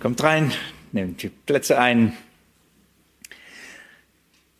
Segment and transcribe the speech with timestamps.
[0.00, 0.52] Kommt rein,
[0.92, 2.12] nehmt die Plätze ein.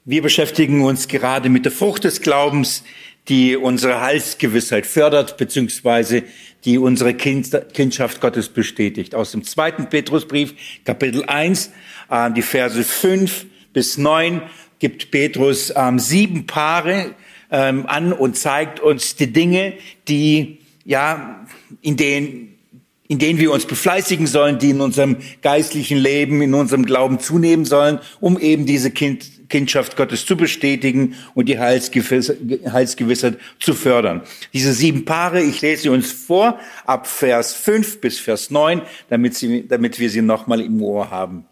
[0.04, 2.83] Wir beschäftigen uns gerade mit der Frucht des Glaubens,
[3.29, 6.24] die unsere Heilsgewissheit fördert, beziehungsweise
[6.65, 9.15] die unsere kind, Kindschaft Gottes bestätigt.
[9.15, 10.54] Aus dem zweiten Petrusbrief,
[10.85, 11.70] Kapitel 1,
[12.11, 14.43] äh, die Verse 5 bis 9,
[14.80, 17.15] gibt Petrus ähm, sieben Paare
[17.52, 19.75] ähm, an und zeigt uns die Dinge,
[20.09, 21.47] die, ja,
[21.80, 22.58] in denen
[23.09, 27.65] in denen wir uns befleißigen sollen, die in unserem geistlichen Leben, in unserem Glauben zunehmen
[27.65, 34.23] sollen, um eben diese kind, Kindschaft Gottes zu bestätigen und die Heilsgewissheit zu fördern.
[34.52, 39.35] Diese sieben Paare, ich lese sie uns vor, ab Vers 5 bis Vers 9, damit,
[39.35, 41.47] sie, damit wir sie nochmal im Ohr haben.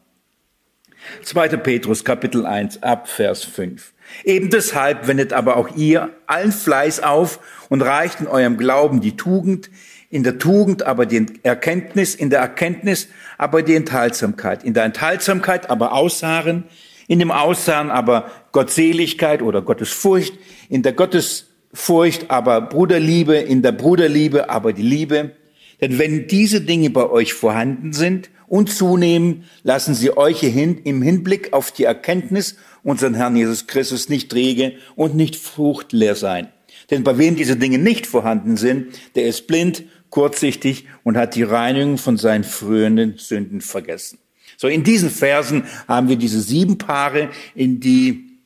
[1.22, 1.48] 2.
[1.56, 3.94] Petrus Kapitel 1 ab Vers 5.
[4.24, 9.16] Eben deshalb wendet aber auch ihr allen Fleiß auf und reicht in eurem Glauben die
[9.16, 9.70] Tugend,
[10.10, 13.08] in der Tugend aber die Erkenntnis, in der Erkenntnis
[13.38, 16.64] aber die Enthaltsamkeit, in der Enthaltsamkeit aber Aussagen,
[17.08, 20.34] in dem Aussagen aber Gottseligkeit oder Gottesfurcht,
[20.68, 25.32] in der Gottesfurcht aber Bruderliebe, in der Bruderliebe aber die Liebe.
[25.80, 31.52] Denn wenn diese Dinge bei euch vorhanden sind und zunehmen, lassen sie euch im Hinblick
[31.52, 36.48] auf die Erkenntnis unseren Herrn Jesus Christus nicht träge und nicht fruchtleer sein.
[36.90, 39.84] Denn bei wem diese Dinge nicht vorhanden sind, der ist blind
[40.16, 44.18] kurzsichtig und hat die Reinigung von seinen früheren Sünden vergessen.
[44.56, 48.38] So, in diesen Versen haben wir diese sieben Paare, in die,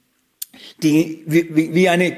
[0.82, 2.16] die wie, wie eine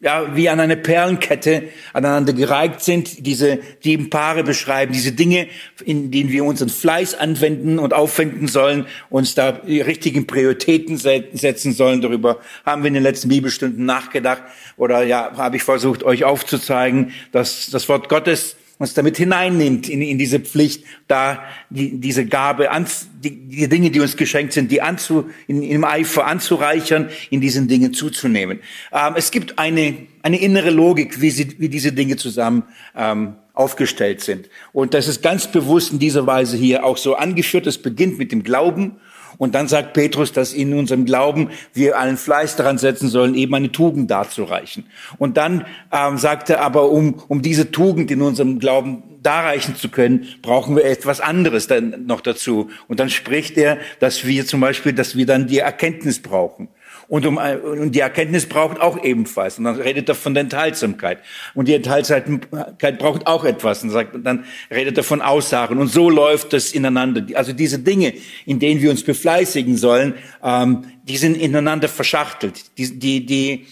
[0.00, 3.26] ja, wie an eine Perlenkette aneinander gereiht sind.
[3.26, 5.48] Diese sieben Paare beschreiben diese Dinge,
[5.84, 11.72] in denen wir unseren Fleiß anwenden und aufwenden sollen, uns da die richtigen Prioritäten setzen
[11.72, 12.00] sollen.
[12.00, 14.42] Darüber haben wir in den letzten Bibelstunden nachgedacht
[14.76, 20.02] oder ja, habe ich versucht, euch aufzuzeigen, dass das Wort Gottes uns damit hineinnimmt in,
[20.02, 22.86] in diese Pflicht, da die, diese Gabe, an,
[23.22, 27.68] die, die Dinge, die uns geschenkt sind, die anzu, in, im Eifer anzureichern, in diesen
[27.68, 28.60] Dingen zuzunehmen.
[28.92, 32.64] Ähm, es gibt eine, eine innere Logik, wie, sie, wie diese Dinge zusammen
[32.96, 34.48] ähm, aufgestellt sind.
[34.72, 37.68] Und das ist ganz bewusst in dieser Weise hier auch so angeführt.
[37.68, 38.96] Es beginnt mit dem Glauben
[39.38, 43.54] und dann sagt Petrus, dass in unserem Glauben wir einen Fleiß daran setzen sollen, eben
[43.54, 44.84] eine Tugend darzureichen.
[45.18, 49.88] Und dann ähm, sagt er aber, um, um diese Tugend in unserem Glauben darreichen zu
[49.88, 52.70] können, brauchen wir etwas anderes dann noch dazu.
[52.88, 56.68] Und dann spricht er, dass wir zum Beispiel, dass wir dann die Erkenntnis brauchen.
[57.08, 59.58] Und, um, und die Erkenntnis braucht auch ebenfalls.
[59.58, 61.18] Und dann redet er von der Enthaltsamkeit.
[61.54, 63.82] Und die Enthaltsamkeit braucht auch etwas.
[63.82, 65.78] Und sagt, dann redet er von Aussagen.
[65.78, 67.24] Und so läuft das ineinander.
[67.34, 68.14] Also diese Dinge,
[68.46, 72.78] in denen wir uns befleißigen sollen, ähm, die sind ineinander verschachtelt.
[72.78, 73.66] Die, die, die,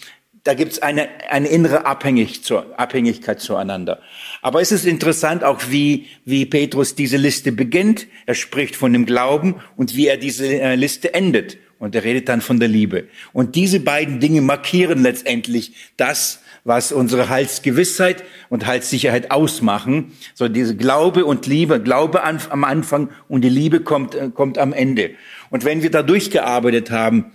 [0.44, 4.00] da gibt es eine, eine innere Abhängig zur, Abhängigkeit zueinander.
[4.42, 8.08] Aber es ist interessant auch, wie, wie Petrus diese Liste beginnt.
[8.26, 11.58] Er spricht von dem Glauben und wie er diese äh, Liste endet.
[11.82, 13.08] Und er redet dann von der Liebe.
[13.32, 20.12] Und diese beiden Dinge markieren letztendlich das, was unsere Heilsgewissheit und Heilssicherheit ausmachen.
[20.32, 24.72] So diese Glaube und Liebe, Glaube am Anfang und die Liebe kommt, äh, kommt am
[24.72, 25.10] Ende.
[25.50, 27.32] Und wenn wir da durchgearbeitet haben,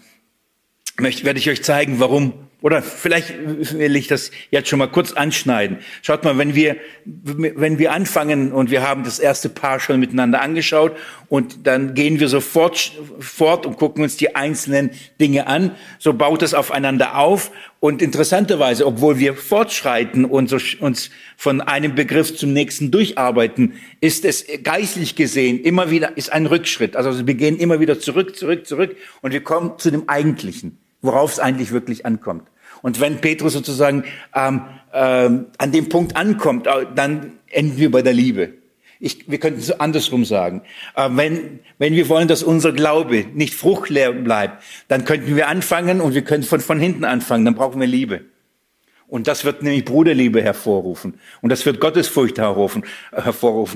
[0.97, 3.35] möchte, werde ich euch zeigen, warum oder vielleicht
[3.78, 5.78] will ich das jetzt schon mal kurz anschneiden.
[6.01, 10.41] Schaut mal, wenn wir, wenn wir anfangen und wir haben das erste Paar schon miteinander
[10.41, 10.97] angeschaut
[11.29, 14.90] und dann gehen wir sofort fort und gucken uns die einzelnen
[15.22, 21.12] Dinge an, so baut es aufeinander auf und interessanterweise, obwohl wir fortschreiten und so, uns
[21.35, 26.95] von einem Begriff zum nächsten durcharbeiten, ist es geistlich gesehen immer wieder, ist ein Rückschritt.
[26.95, 31.33] Also wir gehen immer wieder zurück, zurück, zurück und wir kommen zu dem Eigentlichen worauf
[31.33, 32.47] es eigentlich wirklich ankommt.
[32.81, 34.03] Und wenn Petrus sozusagen
[34.35, 34.61] ähm,
[34.93, 38.53] ähm, an dem Punkt ankommt, äh, dann enden wir bei der Liebe.
[38.99, 40.63] Ich, wir könnten es andersrum sagen.
[40.95, 46.01] Äh, wenn, wenn wir wollen, dass unser Glaube nicht fruchtleer bleibt, dann könnten wir anfangen
[46.01, 47.45] und wir können von, von hinten anfangen.
[47.45, 48.21] Dann brauchen wir Liebe.
[49.07, 51.19] Und das wird nämlich Bruderliebe hervorrufen.
[51.41, 52.83] Und das wird Gottesfurcht hervorrufen.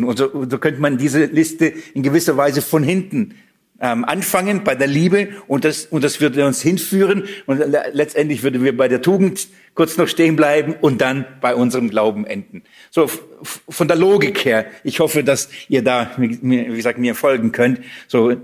[0.04, 3.36] Und so, so könnte man diese Liste in gewisser Weise von hinten
[3.82, 7.60] ähm, anfangen bei der Liebe und das, und das würde uns hinführen und
[7.94, 12.26] letztendlich würden wir bei der Tugend kurz noch stehen bleiben und dann bei unserem Glauben
[12.26, 12.62] enden.
[12.92, 13.10] So
[13.68, 16.38] von der Logik her, ich hoffe, dass ihr da, wie
[16.76, 17.82] gesagt, mir folgen könnt.
[18.08, 18.36] So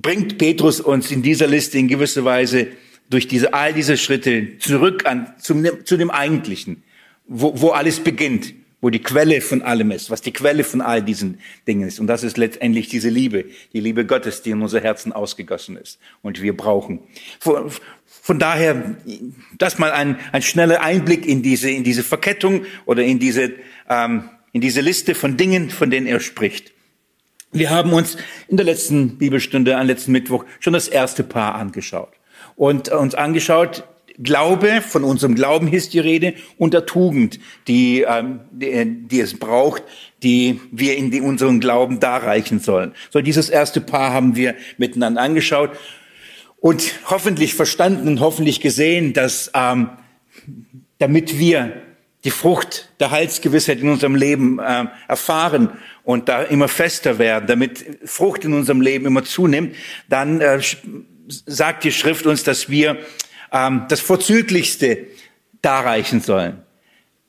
[0.00, 2.68] bringt Petrus uns in dieser Liste in gewisser Weise
[3.10, 6.82] durch diese all diese Schritte zurück an zum, zu dem Eigentlichen,
[7.26, 8.54] wo, wo alles beginnt
[8.84, 12.00] wo die Quelle von allem ist, was die Quelle von all diesen Dingen ist.
[12.00, 15.98] Und das ist letztendlich diese Liebe, die Liebe Gottes, die in unser Herzen ausgegossen ist
[16.20, 17.00] und wir brauchen.
[17.40, 17.72] Von,
[18.04, 18.94] von daher,
[19.56, 23.52] das mal ein, ein schneller Einblick in diese, in diese Verkettung oder in diese,
[23.88, 26.72] ähm, in diese Liste von Dingen, von denen er spricht.
[27.52, 32.12] Wir haben uns in der letzten Bibelstunde, am letzten Mittwoch, schon das erste Paar angeschaut.
[32.54, 33.84] Und uns angeschaut,
[34.22, 39.38] Glaube, von unserem Glauben ist die Rede, und der Tugend, die, ähm, die, die es
[39.38, 39.82] braucht,
[40.22, 42.94] die wir in die, unseren Glauben darreichen sollen.
[43.10, 45.70] So, dieses erste Paar haben wir miteinander angeschaut
[46.60, 49.90] und hoffentlich verstanden und hoffentlich gesehen, dass ähm,
[50.98, 51.82] damit wir
[52.24, 55.70] die Frucht der Heilsgewissheit in unserem Leben äh, erfahren
[56.04, 59.74] und da immer fester werden, damit Frucht in unserem Leben immer zunimmt,
[60.08, 60.60] dann äh,
[61.26, 62.98] sagt die Schrift uns, dass wir
[63.54, 65.06] ähm, das Vorzüglichste
[65.62, 66.58] darreichen sollen.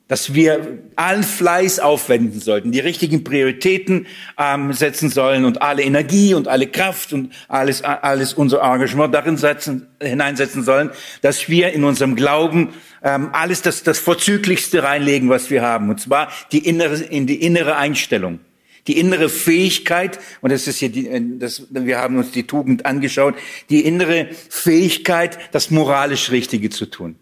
[0.07, 4.05] Dass wir allen Fleiß aufwenden sollten, die richtigen Prioritäten
[4.37, 9.37] ähm, setzen sollen und alle Energie und alle Kraft und alles, alles unser Engagement darin
[9.37, 10.91] setzen, hineinsetzen sollen,
[11.21, 12.69] dass wir in unserem Glauben
[13.03, 15.89] ähm, alles das, das Vorzüglichste reinlegen, was wir haben.
[15.89, 18.39] Und zwar die innere, in die innere Einstellung
[18.87, 22.85] die innere Fähigkeit, und das ist hier die, äh, das, wir haben uns die Tugend
[22.85, 23.35] angeschaut,
[23.69, 27.15] die innere Fähigkeit, das moralisch Richtige zu tun.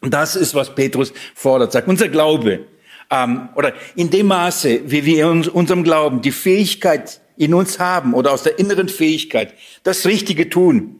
[0.00, 2.66] Und das ist, was Petrus fordert, sagt, unser Glaube,
[3.10, 8.14] ähm, oder in dem Maße, wie wir in unserem Glauben die Fähigkeit in uns haben,
[8.14, 10.96] oder aus der inneren Fähigkeit, das Richtige tun,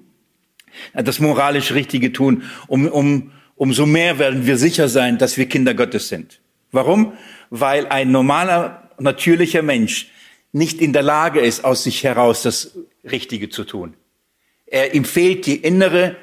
[0.94, 5.74] das moralisch Richtige tun, um, um, umso mehr werden wir sicher sein, dass wir Kinder
[5.74, 6.40] Gottes sind.
[6.72, 7.14] Warum?
[7.50, 10.08] Weil ein normaler natürlicher Mensch
[10.52, 13.94] nicht in der Lage ist, aus sich heraus das Richtige zu tun.
[14.66, 16.16] Er, ihm fehlt die innere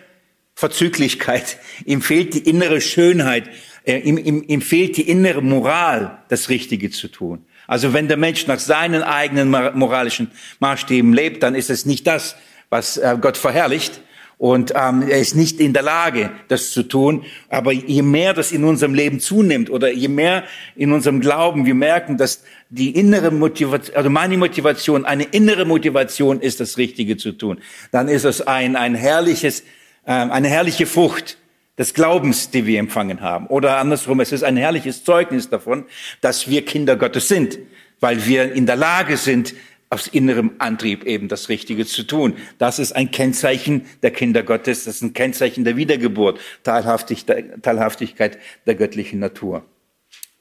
[0.54, 3.50] Verzüglichkeit, ihm fehlt die innere Schönheit,
[3.84, 7.46] er, ihm, ihm, ihm fehlt die innere Moral, das Richtige zu tun.
[7.68, 12.36] Also wenn der Mensch nach seinen eigenen moralischen Maßstäben lebt, dann ist es nicht das,
[12.70, 14.02] was äh, Gott verherrlicht,
[14.38, 17.26] und ähm, er ist nicht in der Lage, das zu tun.
[17.50, 20.44] Aber je mehr das in unserem Leben zunimmt oder je mehr
[20.76, 26.42] in unserem Glauben wir merken, dass die innere Motivation, also meine Motivation, eine innere Motivation
[26.42, 27.60] ist, das Richtige zu tun,
[27.92, 29.62] dann ist es ein, ein herrliches,
[30.06, 31.38] äh, eine herrliche Frucht
[31.78, 33.48] des Glaubens, die wir empfangen haben.
[33.48, 35.86] Oder andersrum, es ist ein herrliches Zeugnis davon,
[36.22, 37.60] dass wir Kinder Gottes sind,
[38.00, 39.54] weil wir in der Lage sind,
[39.90, 42.34] aus innerem Antrieb eben das Richtige zu tun.
[42.58, 48.76] Das ist ein Kennzeichen der Kinder Gottes, das ist ein Kennzeichen der Wiedergeburt, Teilhaftigkeit der
[48.76, 49.64] göttlichen Natur.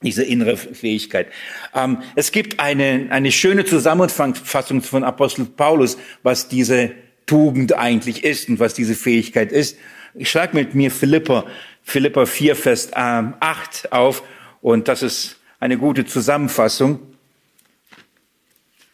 [0.03, 1.27] Diese innere Fähigkeit.
[1.73, 6.91] Ähm, es gibt eine, eine schöne Zusammenfassung von Apostel Paulus, was diese
[7.25, 9.77] Tugend eigentlich ist und was diese Fähigkeit ist.
[10.13, 11.45] Ich schlage mit mir Philippa,
[11.83, 14.23] Philippa 4, Vers 8 auf
[14.61, 16.99] und das ist eine gute Zusammenfassung.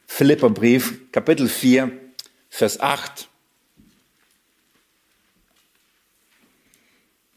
[0.08, 1.92] Philipperbrief, Kapitel 4,
[2.50, 3.28] Vers 8.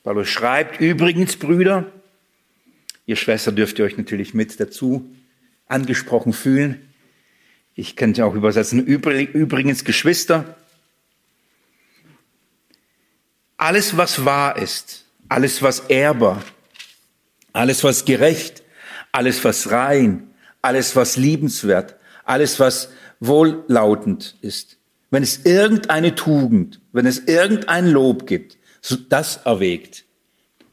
[0.02, 1.90] Paulus schreibt, übrigens, Brüder,
[3.06, 5.10] ihr Schwester dürft ihr euch natürlich mit dazu
[5.66, 6.92] angesprochen fühlen.
[7.74, 10.56] Ich könnte auch übersetzen, übrigens, Geschwister,
[13.56, 16.42] alles, was wahr ist, alles, was ehrbar,
[17.52, 18.62] alles, was gerecht,
[19.12, 20.30] alles, was rein,
[20.62, 24.78] alles, was liebenswert, alles, was wohllautend ist.
[25.10, 28.58] Wenn es irgendeine Tugend, wenn es irgendein Lob gibt,
[29.08, 30.05] das erwägt.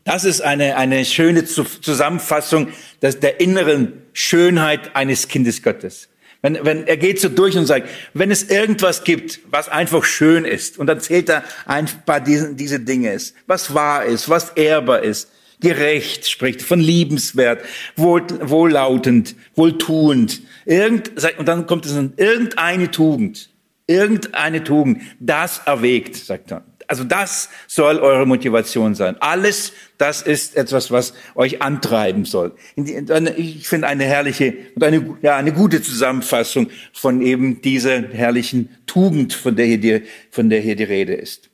[0.03, 2.69] Das ist eine, eine schöne Zusammenfassung
[3.01, 6.09] der inneren Schönheit eines Kindes Gottes.
[6.41, 10.43] Wenn, wenn, er geht so durch und sagt, wenn es irgendwas gibt, was einfach schön
[10.43, 14.49] ist, und dann zählt er ein paar diese, diese Dinge ist, was wahr ist, was
[14.49, 17.63] ehrbar ist, gerecht spricht, von liebenswert,
[17.95, 20.41] wohl, wohllautend, wohltuend.
[20.65, 23.49] Irgend, und dann kommt es in irgendeine Tugend,
[23.87, 26.65] irgendeine Tugend, das erwägt, sagt er.
[26.87, 29.15] Also das soll eure Motivation sein.
[29.19, 32.53] Alles, das ist etwas, was euch antreiben soll.
[32.75, 39.33] Ich finde eine herrliche und eine, ja, eine gute Zusammenfassung von eben dieser herrlichen Tugend,
[39.33, 41.49] von der hier die, von der hier die Rede ist.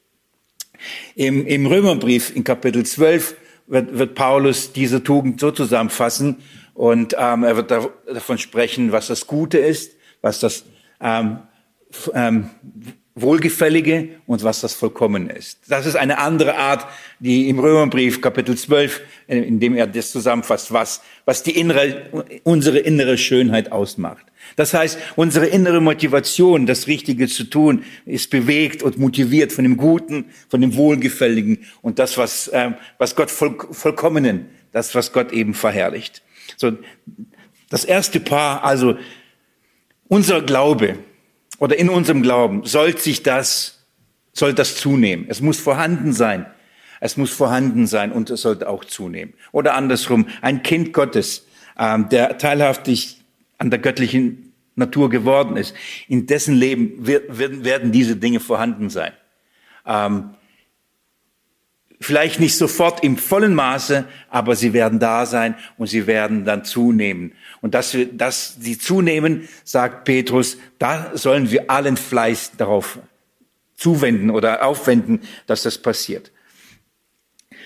[1.16, 3.36] Im, im Römerbrief in Kapitel 12
[3.68, 6.38] wird, wird Paulus diese Tugend so zusammenfassen
[6.74, 10.64] und ähm, er wird da, davon sprechen, was das Gute ist, was das
[11.02, 11.40] ähm,
[12.14, 12.50] ähm,
[13.22, 15.60] Wohlgefällige und was das Vollkommen ist.
[15.68, 16.86] Das ist eine andere Art,
[17.20, 22.80] die im Römerbrief Kapitel 12, in dem er das zusammenfasst, was, was die innere, unsere
[22.80, 24.26] innere Schönheit ausmacht.
[24.56, 29.78] Das heißt, unsere innere Motivation, das Richtige zu tun, ist bewegt und motiviert von dem
[29.78, 35.32] Guten, von dem Wohlgefälligen und das, was, ähm, was Gott voll, vollkommenen, das, was Gott
[35.32, 36.22] eben verherrlicht.
[36.58, 36.72] So,
[37.70, 38.98] das erste Paar, also
[40.08, 40.98] unser Glaube
[41.60, 43.86] oder in unserem Glauben soll sich das,
[44.34, 45.26] soll das zunehmen.
[45.30, 46.46] Es muss vorhanden sein.
[47.02, 49.34] Es muss vorhanden sein und es sollte auch zunehmen.
[49.52, 51.46] Oder andersrum, ein Kind Gottes,
[51.78, 53.22] ähm, der teilhaftig
[53.58, 55.76] an der göttlichen Natur geworden ist,
[56.08, 59.12] in dessen Leben werden diese Dinge vorhanden sein.
[62.02, 66.64] Vielleicht nicht sofort im vollen Maße, aber sie werden da sein und sie werden dann
[66.64, 67.34] zunehmen.
[67.62, 73.00] Und dass, wir, dass sie zunehmen, sagt Petrus, da sollen wir allen Fleiß darauf
[73.76, 76.32] zuwenden oder aufwenden, dass das passiert.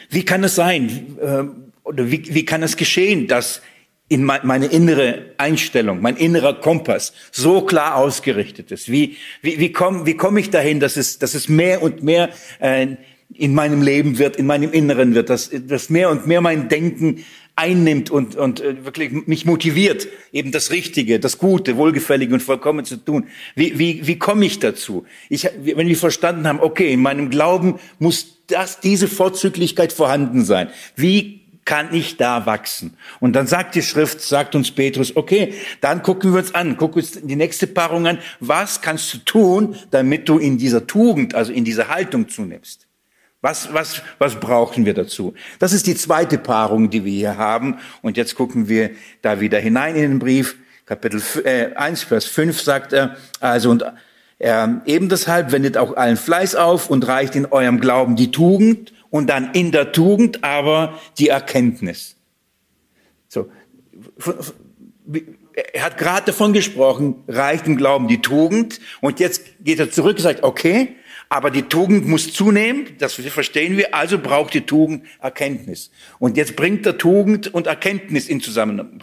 [0.09, 1.43] Wie kann es sein, äh,
[1.87, 3.61] oder wie, wie kann es geschehen, dass
[4.09, 8.91] in meine innere Einstellung, mein innerer Kompass so klar ausgerichtet ist?
[8.91, 12.29] Wie, wie, wie komme wie komm ich dahin, dass es, dass es mehr und mehr
[12.59, 12.95] äh,
[13.35, 17.23] in meinem Leben wird, in meinem Inneren wird, dass, dass mehr und mehr mein Denken
[17.55, 22.85] einnimmt und, und äh, wirklich mich motiviert, eben das Richtige, das Gute, Wohlgefällige und Vollkommen
[22.85, 23.27] zu tun.
[23.55, 25.05] Wie, wie, wie komme ich dazu?
[25.29, 30.69] Ich, wenn wir verstanden haben, okay, in meinem Glauben muss das, diese Vorzüglichkeit vorhanden sein.
[30.95, 32.97] Wie kann ich da wachsen?
[33.19, 37.01] Und dann sagt die Schrift, sagt uns Petrus, okay, dann gucken wir uns an, gucken
[37.01, 38.17] uns die nächste Paarung an.
[38.39, 42.87] Was kannst du tun, damit du in dieser Tugend, also in dieser Haltung zunimmst?
[43.43, 45.33] Was, was, was brauchen wir dazu?
[45.59, 47.77] Das ist die zweite Paarung, die wir hier haben.
[48.01, 50.55] Und jetzt gucken wir da wieder hinein in den Brief.
[50.85, 51.21] Kapitel
[51.75, 53.83] 1, Vers 5 sagt er, also und
[54.39, 58.93] er, eben deshalb wendet auch allen Fleiß auf und reicht in eurem Glauben die Tugend
[59.09, 62.15] und dann in der Tugend aber die Erkenntnis.
[63.27, 63.51] So.
[65.73, 70.15] Er hat gerade davon gesprochen, reicht im Glauben die Tugend und jetzt geht er zurück
[70.15, 70.95] und sagt, okay,
[71.33, 75.89] aber die Tugend muss zunehmen, das verstehen wir, also braucht die Tugend Erkenntnis.
[76.19, 78.99] Und jetzt bringt er Tugend und Erkenntnis in, Zusammenhang,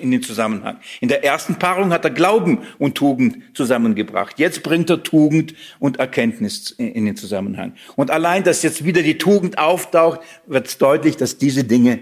[0.00, 0.78] in den Zusammenhang.
[1.02, 4.38] In der ersten Paarung hat er Glauben und Tugend zusammengebracht.
[4.38, 7.74] Jetzt bringt er Tugend und Erkenntnis in den Zusammenhang.
[7.96, 11.98] Und allein, dass jetzt wieder die Tugend auftaucht, wird deutlich, dass diese Dinge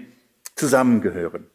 [0.55, 1.47] zusammengehören.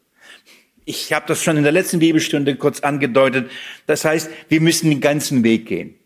[0.85, 3.49] Ich habe das schon in der letzten Bibelstunde kurz angedeutet.
[3.87, 5.98] Das heißt, wir müssen den ganzen Weg gehen.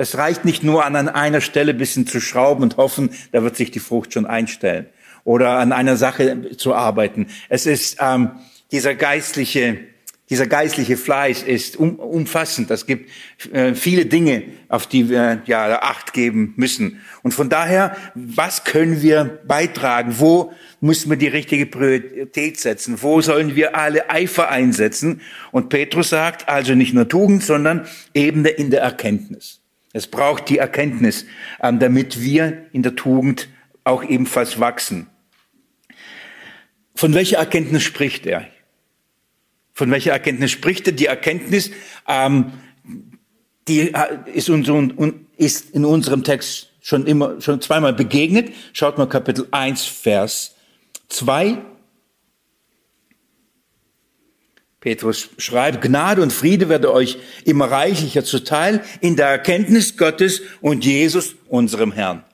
[0.00, 3.56] Es reicht nicht nur an einer Stelle ein bisschen zu schrauben und hoffen, da wird
[3.56, 4.86] sich die Frucht schon einstellen.
[5.24, 7.26] Oder an einer Sache zu arbeiten.
[7.50, 8.30] Es ist ähm,
[8.72, 9.76] dieser geistliche,
[10.30, 12.70] dieser geistliche Fleiß ist um, umfassend.
[12.70, 13.10] Es gibt
[13.52, 17.02] äh, viele Dinge, auf die wir ja Acht geben müssen.
[17.22, 20.14] Und von daher, was können wir beitragen?
[20.16, 23.02] Wo müssen wir die richtige Priorität setzen?
[23.02, 25.20] Wo sollen wir alle Eifer einsetzen?
[25.52, 29.59] Und Petrus sagt also nicht nur Tugend, sondern eben in der Erkenntnis.
[29.92, 31.26] Es braucht die Erkenntnis,
[31.60, 33.48] ähm, damit wir in der Tugend
[33.84, 35.08] auch ebenfalls wachsen.
[36.94, 38.46] Von welcher Erkenntnis spricht er?
[39.72, 40.92] Von welcher Erkenntnis spricht er?
[40.92, 41.70] Die Erkenntnis,
[42.06, 42.52] ähm,
[43.66, 48.52] die äh, ist, in unserem Text schon immer, schon zweimal begegnet.
[48.72, 50.54] Schaut mal Kapitel 1, Vers
[51.08, 51.58] 2
[54.80, 60.84] Petrus schreibt, Gnade und Friede werde euch immer reichlicher zuteil in der Erkenntnis Gottes und
[60.84, 62.24] Jesus, unserem Herrn.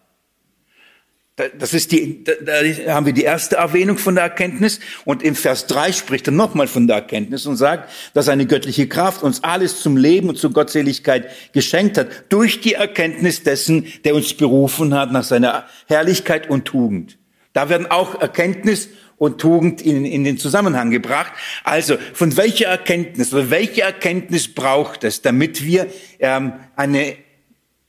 [1.59, 5.67] Das ist die, da haben wir die erste Erwähnung von der Erkenntnis und im Vers
[5.67, 9.83] 3 spricht er nochmal von der Erkenntnis und sagt, dass eine göttliche Kraft uns alles
[9.83, 15.13] zum Leben und zur Gottseligkeit geschenkt hat, durch die Erkenntnis dessen, der uns berufen hat
[15.13, 17.19] nach seiner Herrlichkeit und Tugend.
[17.53, 18.89] Da werden auch Erkenntnis
[19.19, 21.33] und Tugend in, in den Zusammenhang gebracht.
[21.65, 25.87] Also von welcher Erkenntnis oder welche Erkenntnis braucht es, damit wir
[26.21, 27.17] ähm, eine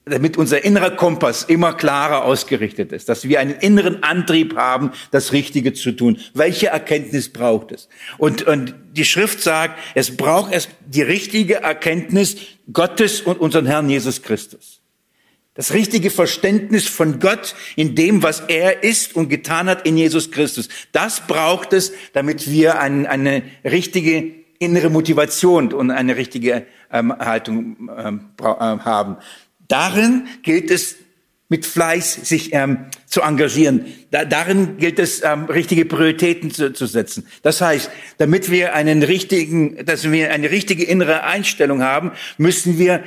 [0.09, 5.33] damit unser innerer Kompass immer klarer ausgerichtet ist, dass wir einen inneren Antrieb haben, das
[5.33, 6.17] Richtige zu tun.
[6.33, 7.89] Welche Erkenntnis braucht es?
[8.17, 12.37] Und, und die Schrift sagt, es braucht erst die richtige Erkenntnis
[12.71, 14.76] Gottes und unseren Herrn Jesus Christus.
[15.57, 20.31] Das richtige Verständnis von Gott in dem, was er ist und getan hat in Jesus
[20.31, 20.69] Christus.
[20.91, 27.89] Das braucht es, damit wir ein, eine richtige innere Motivation und eine richtige ähm, Haltung
[27.97, 29.17] ähm, äh, haben.
[29.67, 30.95] Darin gilt es,
[31.49, 33.85] mit Fleiß sich ähm, zu engagieren.
[34.11, 37.25] Da, darin gilt es, ähm, richtige Prioritäten zu, zu setzen.
[37.41, 43.01] Das heißt, damit wir einen richtigen, dass wir eine richtige innere Einstellung haben, müssen wir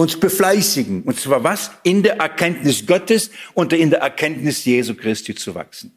[0.00, 1.02] uns befleißigen.
[1.02, 1.72] Und zwar was?
[1.82, 5.92] In der Erkenntnis Gottes und in der Erkenntnis Jesu Christi zu wachsen.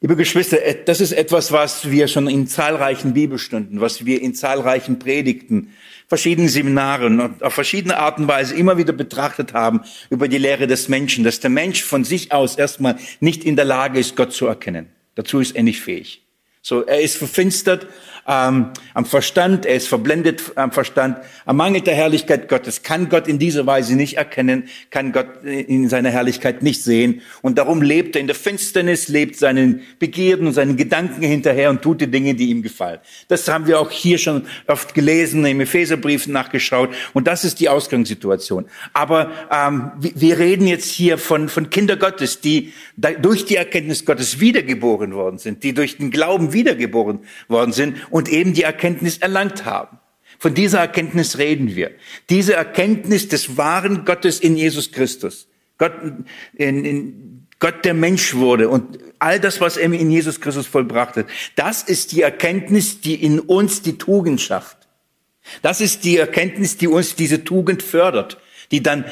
[0.00, 5.00] Liebe Geschwister, das ist etwas, was wir schon in zahlreichen Bibelstunden, was wir in zahlreichen
[5.00, 5.72] Predigten,
[6.06, 10.68] verschiedenen Seminaren und auf verschiedene Arten und Weise immer wieder betrachtet haben über die Lehre
[10.68, 14.32] des Menschen, dass der Mensch von sich aus erstmal nicht in der Lage ist, Gott
[14.32, 14.86] zu erkennen.
[15.16, 16.22] Dazu ist er nicht fähig
[16.62, 17.88] So, er ist verfinstert
[18.28, 21.16] ähm, am Verstand, er ist verblendet am Verstand,
[21.46, 25.88] er mangelt der Herrlichkeit Gottes, kann Gott in dieser Weise nicht erkennen, kann Gott in
[25.88, 27.22] seiner Herrlichkeit nicht sehen.
[27.40, 31.80] Und darum lebt er in der Finsternis, lebt seinen Begierden und seinen Gedanken hinterher und
[31.80, 32.98] tut die Dinge, die ihm gefallen.
[33.28, 36.90] Das haben wir auch hier schon oft gelesen, im Epheserbrief nachgeschaut.
[37.14, 38.66] Und das ist die Ausgangssituation.
[38.92, 44.40] Aber ähm, wir reden jetzt hier von, von Kinder Gottes, die durch die Erkenntnis Gottes
[44.40, 49.64] wiedergeboren worden sind, die durch den Glauben wiedergeboren worden sind und eben die Erkenntnis erlangt
[49.64, 49.98] haben.
[50.40, 51.92] Von dieser Erkenntnis reden wir.
[52.28, 55.46] Diese Erkenntnis des wahren Gottes in Jesus Christus.
[55.78, 55.92] Gott,
[56.54, 61.16] in, in, Gott der Mensch wurde und all das, was er in Jesus Christus vollbracht
[61.16, 61.26] hat.
[61.56, 64.76] Das ist die Erkenntnis, die in uns die Tugend schafft.
[65.62, 68.38] Das ist die Erkenntnis, die uns diese Tugend fördert,
[68.70, 69.04] die dann,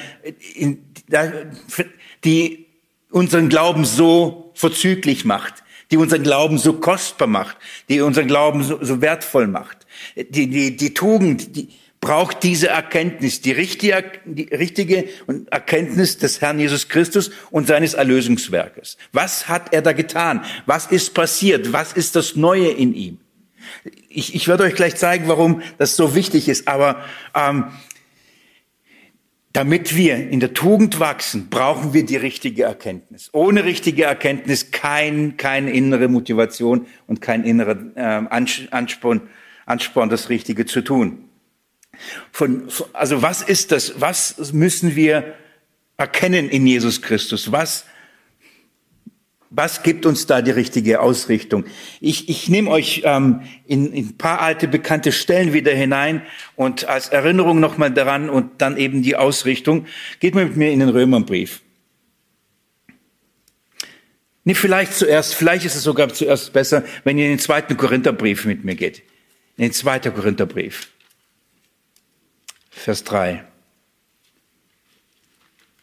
[2.24, 2.66] die
[3.10, 7.56] unseren Glauben so vorzüglich macht, die unseren Glauben so kostbar macht,
[7.88, 9.86] die unseren Glauben so, so wertvoll macht.
[10.16, 11.68] Die, die, die Tugend, die
[12.00, 15.08] braucht diese Erkenntnis, die richtige, die richtige
[15.50, 18.96] Erkenntnis des Herrn Jesus Christus und seines Erlösungswerkes.
[19.12, 20.44] Was hat er da getan?
[20.66, 21.72] Was ist passiert?
[21.72, 23.18] Was ist das Neue in ihm?
[24.08, 27.02] Ich, ich werde euch gleich zeigen, warum das so wichtig ist, aber
[27.34, 27.66] ähm,
[29.56, 33.30] damit wir in der Tugend wachsen, brauchen wir die richtige Erkenntnis.
[33.32, 38.26] Ohne richtige Erkenntnis kein, keine innere Motivation und kein innerer äh,
[38.70, 39.22] Ansporn,
[39.64, 41.30] Ansporn, das Richtige zu tun.
[42.32, 43.98] Von, also was ist das?
[43.98, 45.32] Was müssen wir
[45.96, 47.50] erkennen in Jesus Christus?
[47.50, 47.86] Was
[49.50, 51.64] was gibt uns da die richtige Ausrichtung?
[52.00, 56.22] Ich, ich nehme euch ähm, in, in ein paar alte bekannte Stellen wieder hinein
[56.56, 59.86] und als Erinnerung nochmal daran und dann eben die Ausrichtung.
[60.18, 61.62] Geht mal mit mir in den Römerbrief.
[64.44, 68.44] Nee, vielleicht zuerst, vielleicht ist es sogar zuerst besser, wenn ihr in den zweiten Korintherbrief
[68.44, 69.02] mit mir geht.
[69.56, 70.90] In den zweiten Korintherbrief.
[72.70, 73.44] Vers 3.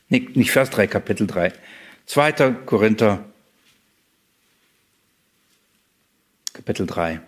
[0.10, 1.52] Nee, nicht Vers 3, Kapitel 3.
[2.06, 3.26] Zweiter Korinther
[6.54, 7.20] Kapitel 3.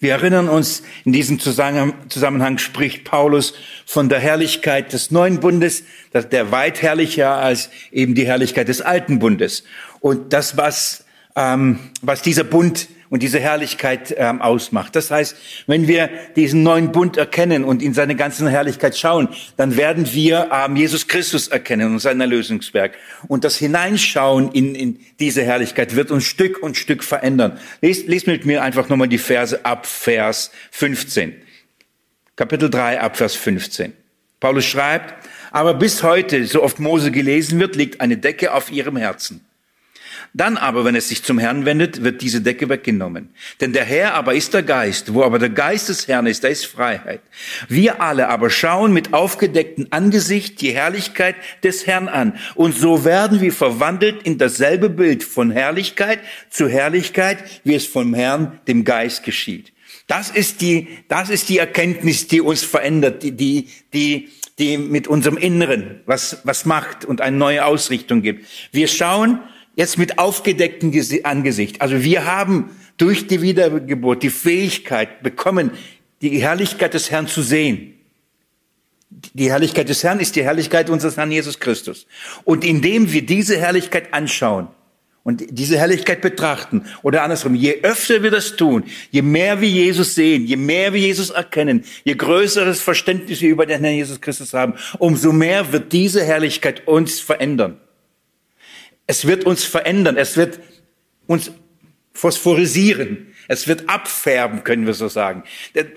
[0.00, 3.54] Wir erinnern uns, in diesem Zusammenhang spricht Paulus
[3.86, 9.18] von der Herrlichkeit des neuen Bundes, der weit herrlicher als eben die Herrlichkeit des alten
[9.18, 9.64] Bundes.
[10.00, 11.04] Und das, was,
[11.34, 14.94] ähm, was dieser Bund und diese Herrlichkeit ähm, ausmacht.
[14.96, 19.76] Das heißt, wenn wir diesen neuen Bund erkennen und in seine ganze Herrlichkeit schauen, dann
[19.76, 22.94] werden wir ähm, Jesus Christus erkennen und sein Erlösungswerk.
[23.26, 27.58] Und das Hineinschauen in, in diese Herrlichkeit wird uns Stück und Stück verändern.
[27.80, 31.34] Lest, lest mit mir einfach nochmal die Verse ab Vers 15.
[32.36, 33.92] Kapitel 3 ab Vers 15.
[34.40, 38.96] Paulus schreibt, aber bis heute, so oft Mose gelesen wird, liegt eine Decke auf ihrem
[38.96, 39.47] Herzen.
[40.34, 43.30] Dann aber, wenn es sich zum Herrn wendet, wird diese Decke weggenommen.
[43.60, 45.14] Denn der Herr aber ist der Geist.
[45.14, 47.22] Wo aber der Geist des Herrn ist, da ist Freiheit.
[47.68, 52.38] Wir alle aber schauen mit aufgedecktem Angesicht die Herrlichkeit des Herrn an.
[52.54, 58.14] Und so werden wir verwandelt in dasselbe Bild von Herrlichkeit zu Herrlichkeit, wie es vom
[58.14, 59.72] Herrn, dem Geist geschieht.
[60.06, 65.06] Das ist die, das ist die Erkenntnis, die uns verändert, die, die, die, die mit
[65.06, 68.46] unserem Inneren was, was macht und eine neue Ausrichtung gibt.
[68.72, 69.40] Wir schauen
[69.78, 71.80] Jetzt mit aufgedecktem Angesicht.
[71.80, 75.70] Also wir haben durch die Wiedergeburt die Fähigkeit bekommen,
[76.20, 77.94] die Herrlichkeit des Herrn zu sehen.
[79.34, 82.08] Die Herrlichkeit des Herrn ist die Herrlichkeit unseres Herrn Jesus Christus.
[82.42, 84.66] Und indem wir diese Herrlichkeit anschauen
[85.22, 90.16] und diese Herrlichkeit betrachten, oder andersrum, je öfter wir das tun, je mehr wir Jesus
[90.16, 94.54] sehen, je mehr wir Jesus erkennen, je größeres Verständnis wir über den Herrn Jesus Christus
[94.54, 97.78] haben, umso mehr wird diese Herrlichkeit uns verändern.
[99.08, 100.16] Es wird uns verändern.
[100.16, 100.60] Es wird
[101.26, 101.50] uns
[102.12, 103.34] phosphorisieren.
[103.50, 105.42] Es wird abfärben, können wir so sagen.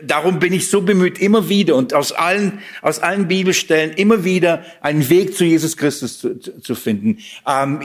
[0.03, 4.63] Darum bin ich so bemüht, immer wieder und aus allen, aus allen Bibelstellen immer wieder
[4.79, 7.81] einen Weg zu Jesus Christus zu, zu finden, ähm,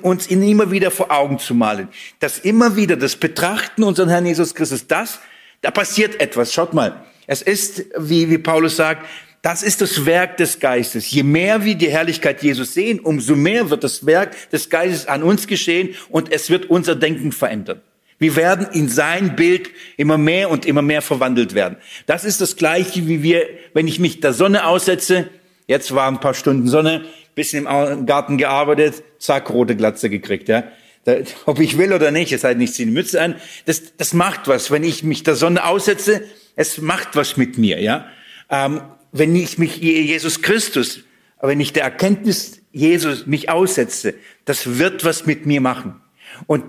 [0.00, 1.88] uns ihn immer wieder vor Augen zu malen.
[2.18, 5.20] Das immer wieder, das Betrachten unseren Herrn Jesus Christus, das,
[5.60, 6.54] da passiert etwas.
[6.54, 7.04] Schaut mal.
[7.26, 9.06] Es ist, wie, wie Paulus sagt,
[9.42, 11.10] das ist das Werk des Geistes.
[11.10, 15.22] Je mehr wir die Herrlichkeit Jesus sehen, umso mehr wird das Werk des Geistes an
[15.22, 17.80] uns geschehen und es wird unser Denken verändern.
[18.18, 21.78] Wir werden in sein Bild immer mehr und immer mehr verwandelt werden.
[22.04, 25.30] Das ist das Gleiche, wie wir, wenn ich mich der Sonne aussetze,
[25.66, 30.64] jetzt war ein paar Stunden Sonne, bisschen im Garten gearbeitet, zack, rote Glatze gekriegt, ja.
[31.04, 33.36] Da, ob ich will oder nicht, es halt nicht, die Mütze an.
[33.64, 34.70] Das, das macht was.
[34.70, 36.22] Wenn ich mich der Sonne aussetze,
[36.56, 38.06] es macht was mit mir, ja.
[38.50, 41.00] Ähm, wenn ich mich Jesus Christus,
[41.40, 46.00] wenn ich der Erkenntnis Jesus mich aussetze, das wird was mit mir machen.
[46.46, 46.64] Und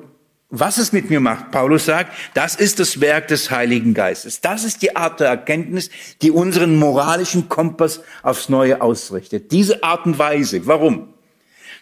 [0.49, 4.41] was es mit mir macht, Paulus sagt, das ist das Werk des Heiligen Geistes.
[4.41, 5.89] Das ist die Art der Erkenntnis,
[6.21, 9.51] die unseren moralischen Kompass aufs Neue ausrichtet.
[9.53, 10.67] Diese Art und Weise.
[10.67, 11.13] Warum?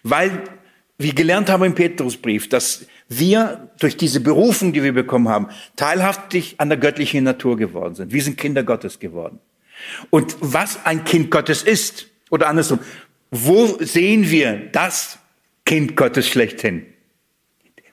[0.04, 0.44] Weil
[1.00, 6.56] wir gelernt haben im Petrusbrief, dass wir durch diese Berufung, die wir bekommen haben, teilhaftig
[6.60, 8.14] an der göttlichen Natur geworden sind.
[8.14, 9.40] Wir sind Kinder Gottes geworden.
[10.10, 12.80] Und was ein Kind Gottes ist, oder andersrum,
[13.32, 15.20] wo sehen wir das
[15.66, 16.86] Kind Gottes schlechthin?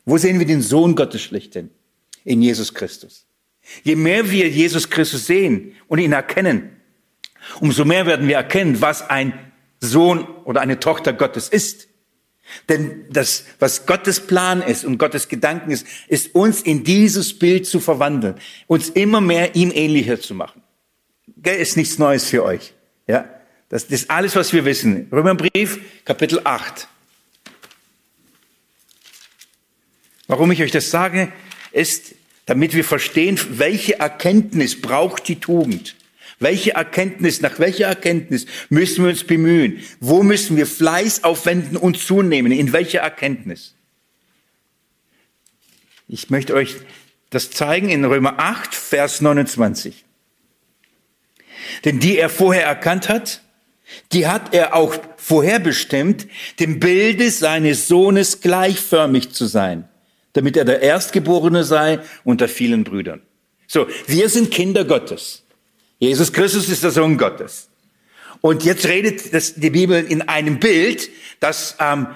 [0.05, 1.71] Wo sehen wir den Sohn Gottes schlechthin?
[2.25, 3.27] In Jesus Christus.
[3.83, 6.71] Je mehr wir Jesus Christus sehen und ihn erkennen,
[7.61, 9.33] umso mehr werden wir erkennen, was ein
[9.81, 11.89] Sohn oder eine Tochter Gottes ist.
[12.69, 17.67] Denn das, was Gottes Plan ist und Gottes Gedanken ist, ist uns in dieses Bild
[17.67, 18.37] zu verwandeln,
[18.69, 20.63] uns immer mehr ihm ähnlicher zu machen.
[21.43, 22.73] Ist nichts Neues für euch.
[23.07, 23.29] Ja,
[23.69, 25.09] das, das ist alles, was wir wissen.
[25.13, 26.89] Römerbrief, Kapitel 8.
[30.29, 31.33] Warum ich euch das sage,
[31.73, 32.15] ist,
[32.47, 35.97] damit wir verstehen, welche Erkenntnis braucht die Tugend.
[36.39, 39.83] Welche Erkenntnis, nach welcher Erkenntnis müssen wir uns bemühen?
[40.01, 42.53] Wo müssen wir Fleiß aufwenden und zunehmen?
[42.53, 43.75] In welcher Erkenntnis?
[46.09, 46.77] Ich möchte euch
[47.31, 50.06] das zeigen in Römer 8, Vers 29.
[51.85, 53.43] Denn die er vorher erkannt hat,
[54.13, 56.27] die hat er auch vorherbestimmt,
[56.61, 59.89] dem Bilde seines Sohnes gleichförmig zu sein
[60.37, 63.23] damit er der Erstgeborene sei unter vielen Brüdern.
[63.67, 65.43] So, wir sind Kinder Gottes.
[65.99, 67.71] Jesus Christus ist der Sohn Gottes.
[68.43, 71.09] Und jetzt redet das, die Bibel in einem Bild,
[71.41, 72.09] dass ähm,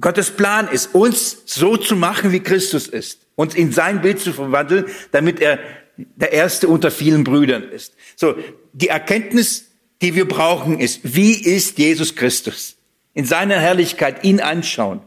[0.00, 4.32] Gottes Plan ist, uns so zu machen, wie Christus ist, uns in sein Bild zu
[4.32, 5.60] verwandeln, damit er
[5.96, 7.94] der Erste unter vielen Brüdern ist.
[8.16, 8.36] So,
[8.72, 9.70] die Erkenntnis,
[10.02, 12.76] die wir brauchen, ist, wie ist Jesus Christus?
[13.14, 15.00] In seiner Herrlichkeit ihn anschauen.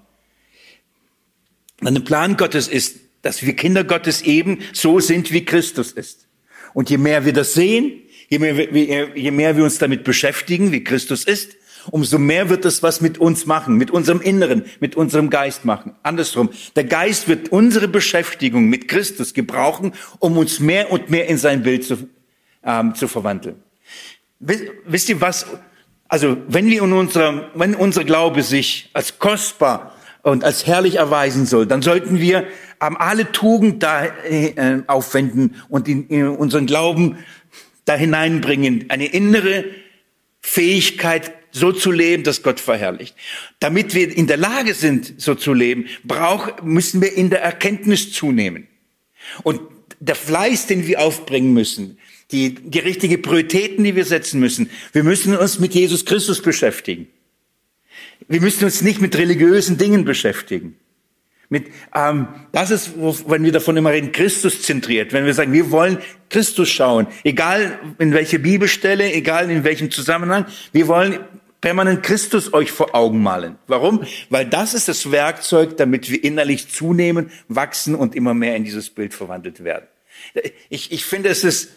[1.82, 6.28] Der Plan Gottes ist, dass wir Kinder Gottes eben so sind, wie Christus ist.
[6.73, 10.84] Und je mehr wir das sehen, je mehr, je mehr wir uns damit beschäftigen, wie
[10.84, 11.56] Christus ist,
[11.91, 15.95] umso mehr wird es was mit uns machen, mit unserem Inneren, mit unserem Geist machen.
[16.04, 21.38] Andersrum, der Geist wird unsere Beschäftigung mit Christus gebrauchen, um uns mehr und mehr in
[21.38, 22.10] sein Bild zu,
[22.63, 23.56] ähm, zu verwandeln.
[24.39, 25.45] Wisst ihr was?
[26.08, 31.45] Also, wenn wir in unserem, wenn unser Glaube sich als kostbar und als herrlich erweisen
[31.45, 32.47] soll, dann sollten wir
[32.82, 37.17] ähm, alle Tugend da äh, aufwenden und in, in unseren Glauben
[37.86, 39.65] da hineinbringen, eine innere
[40.41, 43.15] Fähigkeit, so zu leben, dass Gott verherrlicht.
[43.60, 48.12] Damit wir in der Lage sind, so zu leben, brauch, müssen wir in der Erkenntnis
[48.12, 48.67] zunehmen.
[49.43, 49.62] Und
[50.00, 51.98] der Fleiß, den wir aufbringen müssen,
[52.32, 57.08] die, die richtige Prioritäten, die wir setzen müssen, wir müssen uns mit Jesus Christus beschäftigen.
[58.28, 60.76] Wir müssen uns nicht mit religiösen Dingen beschäftigen.
[61.52, 65.13] Mit, ähm, das ist, wenn wir davon immer reden, Christus zentriert.
[65.13, 65.98] Wenn wir sagen, wir wollen
[66.30, 71.19] Christus schauen, egal in welche Bibelstelle, egal in welchem Zusammenhang, wir wollen
[71.62, 73.58] permanent Christus euch vor Augen malen.
[73.67, 74.04] Warum?
[74.30, 78.89] Weil das ist das Werkzeug, damit wir innerlich zunehmen, wachsen und immer mehr in dieses
[78.89, 79.88] Bild verwandelt werden.
[80.69, 81.72] Ich, ich finde, es ist,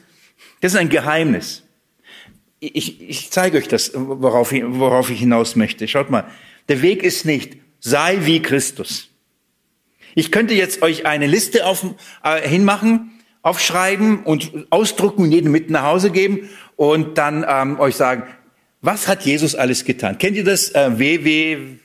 [0.61, 1.63] das ist ein Geheimnis
[2.63, 5.89] ich, ich zeige euch das, worauf ich, worauf ich hinaus möchte.
[5.89, 6.25] Schaut mal,
[6.69, 9.09] der Weg ist nicht, sei wie Christus.
[10.15, 11.85] Ich könnte jetzt euch eine Liste auf,
[12.23, 17.97] äh, hinmachen, aufschreiben und ausdrucken und jedem mit nach Hause geben und dann ähm, euch
[17.97, 18.25] sagen,
[18.83, 20.19] was hat Jesus alles getan?
[20.19, 20.71] Kennt ihr das?
[20.71, 21.79] Äh, WW,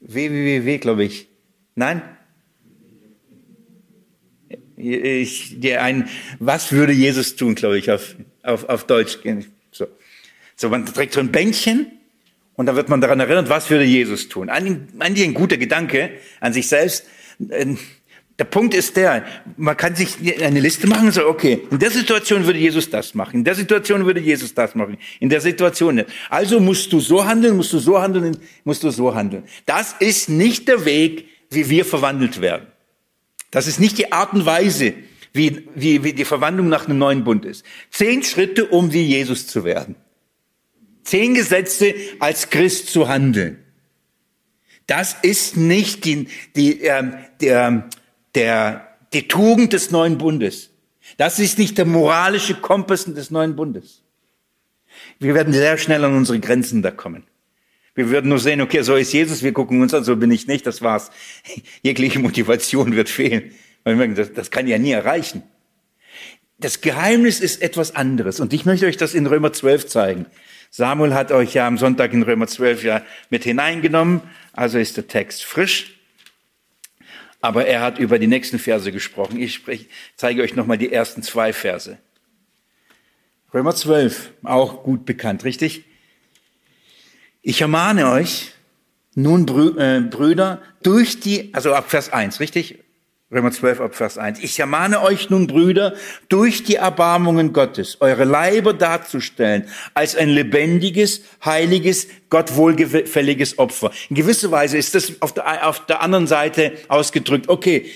[0.00, 1.28] WWW, glaube ich.
[1.76, 2.02] Nein?
[4.76, 9.18] Ich, der ein, was würde Jesus tun, glaube ich, auf, auf, auf Deutsch.
[9.70, 9.86] So.
[10.56, 11.86] so, man trägt so ein Bändchen
[12.54, 14.48] und da wird man daran erinnert, was würde Jesus tun.
[14.48, 17.04] Eigentlich ein guter Gedanke an sich selbst.
[18.40, 19.24] Ähm, der Punkt ist der,
[19.58, 23.14] man kann sich eine Liste machen und sagen, okay, in der Situation würde Jesus das
[23.14, 26.08] machen, in der Situation würde Jesus das machen, in der Situation nicht.
[26.30, 29.44] Also musst du so handeln, musst du so handeln, musst du so handeln.
[29.66, 32.66] Das ist nicht der Weg, wie wir verwandelt werden.
[33.50, 34.94] Das ist nicht die Art und Weise,
[35.34, 37.64] wie, wie, wie die Verwandlung nach einem neuen Bund ist.
[37.90, 39.96] Zehn Schritte, um wie Jesus zu werden.
[41.04, 43.58] Zehn Gesetze, als Christ zu handeln.
[44.86, 47.04] Das ist nicht die, die, äh,
[47.40, 47.88] der,
[48.34, 50.70] der, die Tugend des neuen Bundes.
[51.16, 54.02] Das ist nicht der moralische Kompass des neuen Bundes.
[55.18, 57.24] Wir werden sehr schnell an unsere Grenzen da kommen.
[57.94, 60.46] Wir würden nur sehen, okay, so ist Jesus, wir gucken uns an, so bin ich
[60.46, 61.10] nicht, das war's.
[61.82, 63.52] Jegliche Motivation wird fehlen.
[63.84, 65.42] Das, das kann ja nie erreichen.
[66.58, 68.38] Das Geheimnis ist etwas anderes.
[68.38, 70.26] Und ich möchte euch das in Römer 12 zeigen.
[70.70, 74.20] Samuel hat euch ja am Sonntag in Römer 12 ja mit hineingenommen.
[74.52, 75.99] Also ist der Text frisch.
[77.40, 79.40] Aber er hat über die nächsten Verse gesprochen.
[79.40, 81.98] Ich spreche, zeige euch nochmal die ersten zwei Verse.
[83.52, 85.84] Römer 12, auch gut bekannt, richtig?
[87.42, 88.52] Ich ermahne euch,
[89.14, 89.42] nun
[89.78, 92.78] äh, Brüder, durch die, also ab Vers 1, richtig?
[93.32, 94.40] Römer 12 ab Vers 1.
[94.40, 95.94] Ich ermahne euch nun, Brüder,
[96.28, 103.92] durch die Erbarmungen Gottes, eure Leiber darzustellen als ein lebendiges, heiliges, Gott wohlgefälliges Opfer.
[104.08, 107.48] In gewisser Weise ist das auf der, auf der anderen Seite ausgedrückt.
[107.48, 107.86] Okay,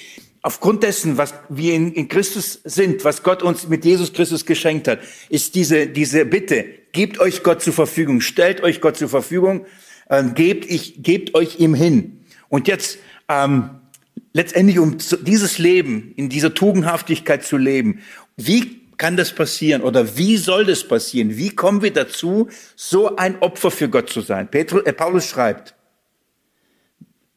[0.42, 4.86] aufgrund dessen, was wir in, in Christus sind, was Gott uns mit Jesus Christus geschenkt
[4.86, 9.66] hat, ist diese, diese Bitte, gebt euch Gott zur Verfügung, stellt euch Gott zur Verfügung,
[10.08, 12.20] äh, gebt, ich, gebt euch ihm hin.
[12.48, 13.80] Und jetzt, ähm,
[14.34, 18.00] letztendlich um dieses Leben, in dieser Tugendhaftigkeit zu leben.
[18.36, 21.36] Wie kann das passieren oder wie soll das passieren?
[21.36, 24.50] Wie kommen wir dazu, so ein Opfer für Gott zu sein?
[24.50, 25.74] Petrus, äh, Paulus schreibt,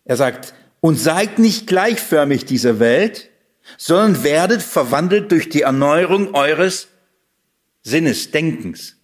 [0.05, 3.29] er sagt, und seid nicht gleichförmig dieser Welt,
[3.77, 6.87] sondern werdet verwandelt durch die Erneuerung eures
[7.83, 8.95] Sinnes, Denkens.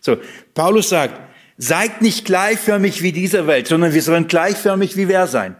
[0.00, 0.18] So,
[0.54, 1.20] Paulus sagt,
[1.58, 5.56] seid nicht gleichförmig wie dieser Welt, sondern wir sollen gleichförmig wie wer sein?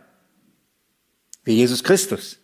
[1.46, 2.38] Wie Jesus Christus.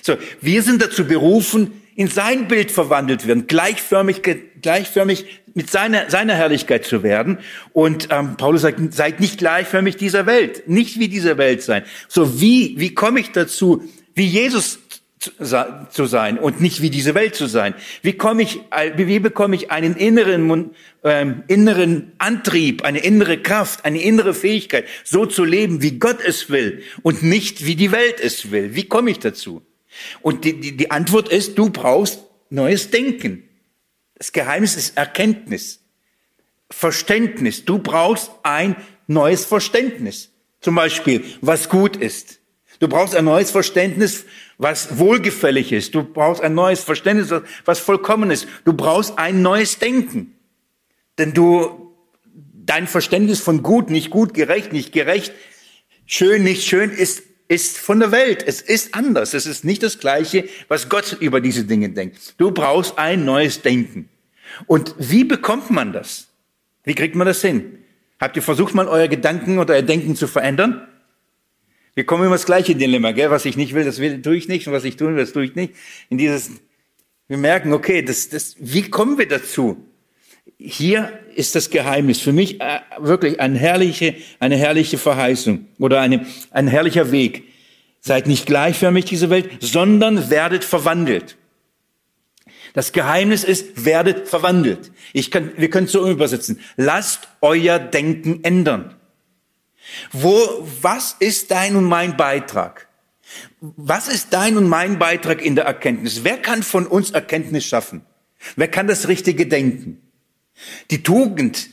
[0.00, 4.22] So, wir sind dazu berufen, in sein Bild verwandelt werden, gleichförmig,
[4.62, 7.38] gleichförmig mit seiner, seiner Herrlichkeit zu werden.
[7.72, 11.84] Und ähm, Paulus sagt, seid nicht gleichförmig dieser Welt, nicht wie dieser Welt sein.
[12.08, 14.80] So, wie, wie komme ich dazu, wie Jesus
[15.24, 17.74] zu sein und nicht wie diese Welt zu sein?
[18.02, 18.60] Wie komme ich,
[18.96, 20.70] wie bekomme ich einen inneren,
[21.02, 26.50] ähm, inneren Antrieb, eine innere Kraft, eine innere Fähigkeit, so zu leben, wie Gott es
[26.50, 28.74] will und nicht wie die Welt es will?
[28.74, 29.62] Wie komme ich dazu?
[30.22, 33.48] Und die, die, die Antwort ist, du brauchst neues Denken.
[34.16, 35.80] Das Geheimnis ist Erkenntnis,
[36.70, 37.64] Verständnis.
[37.64, 40.30] Du brauchst ein neues Verständnis.
[40.60, 42.40] Zum Beispiel, was gut ist.
[42.80, 44.24] Du brauchst ein neues Verständnis
[44.58, 45.94] was wohlgefällig ist.
[45.94, 47.32] Du brauchst ein neues Verständnis,
[47.64, 48.46] was vollkommen ist.
[48.64, 50.34] Du brauchst ein neues Denken.
[51.18, 51.94] Denn du,
[52.54, 55.32] dein Verständnis von gut, nicht gut, gerecht, nicht gerecht,
[56.06, 58.42] schön, nicht schön, ist, ist von der Welt.
[58.46, 59.34] Es ist anders.
[59.34, 62.34] Es ist nicht das Gleiche, was Gott über diese Dinge denkt.
[62.38, 64.08] Du brauchst ein neues Denken.
[64.66, 66.28] Und wie bekommt man das?
[66.84, 67.78] Wie kriegt man das hin?
[68.20, 70.86] Habt ihr versucht, mal euer Gedanken oder euer Denken zu verändern?
[71.94, 73.30] Wir kommen immer das gleiche Dilemma, gell?
[73.30, 75.32] Was ich nicht will, das will, tue ich nicht, und was ich tun will, das
[75.32, 75.74] tue ich nicht.
[76.10, 76.50] In dieses,
[77.28, 79.76] wir merken, okay, das, das, wie kommen wir dazu?
[80.58, 86.26] Hier ist das Geheimnis für mich äh, wirklich eine herrliche, eine herrliche Verheißung oder eine,
[86.50, 87.44] ein herrlicher Weg.
[88.00, 91.36] Seid nicht gleichförmig diese Welt, sondern werdet verwandelt.
[92.74, 94.90] Das Geheimnis ist, werdet verwandelt.
[95.12, 96.58] Ich kann, wir können es so übersetzen.
[96.76, 98.93] Lasst euer Denken ändern.
[100.12, 102.88] Wo, was ist dein und mein Beitrag?
[103.60, 106.24] Was ist dein und mein Beitrag in der Erkenntnis?
[106.24, 108.04] Wer kann von uns Erkenntnis schaffen?
[108.56, 110.00] Wer kann das richtige Denken?
[110.90, 111.70] Die Tugend,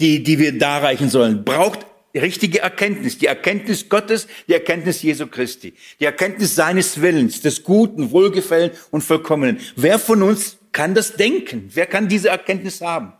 [0.00, 3.18] die, die wir darreichen sollen, braucht richtige Erkenntnis.
[3.18, 5.74] Die Erkenntnis Gottes, die Erkenntnis Jesu Christi.
[6.00, 9.58] Die Erkenntnis seines Willens, des Guten, Wohlgefällen und Vollkommenen.
[9.76, 11.70] Wer von uns kann das denken?
[11.72, 13.12] Wer kann diese Erkenntnis haben?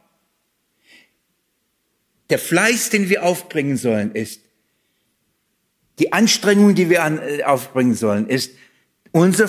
[2.34, 4.40] Der Fleiß, den wir aufbringen sollen, ist,
[6.00, 8.50] die Anstrengung, die wir an, äh, aufbringen sollen, ist,
[9.12, 9.48] unser,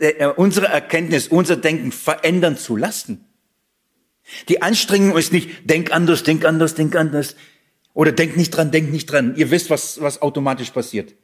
[0.00, 3.24] äh, unsere Erkenntnis, unser Denken verändern zu lassen.
[4.48, 7.36] Die Anstrengung ist nicht, denk anders, denk anders, denk anders.
[7.94, 9.36] Oder denk nicht dran, denk nicht dran.
[9.36, 11.14] Ihr wisst, was, was automatisch passiert.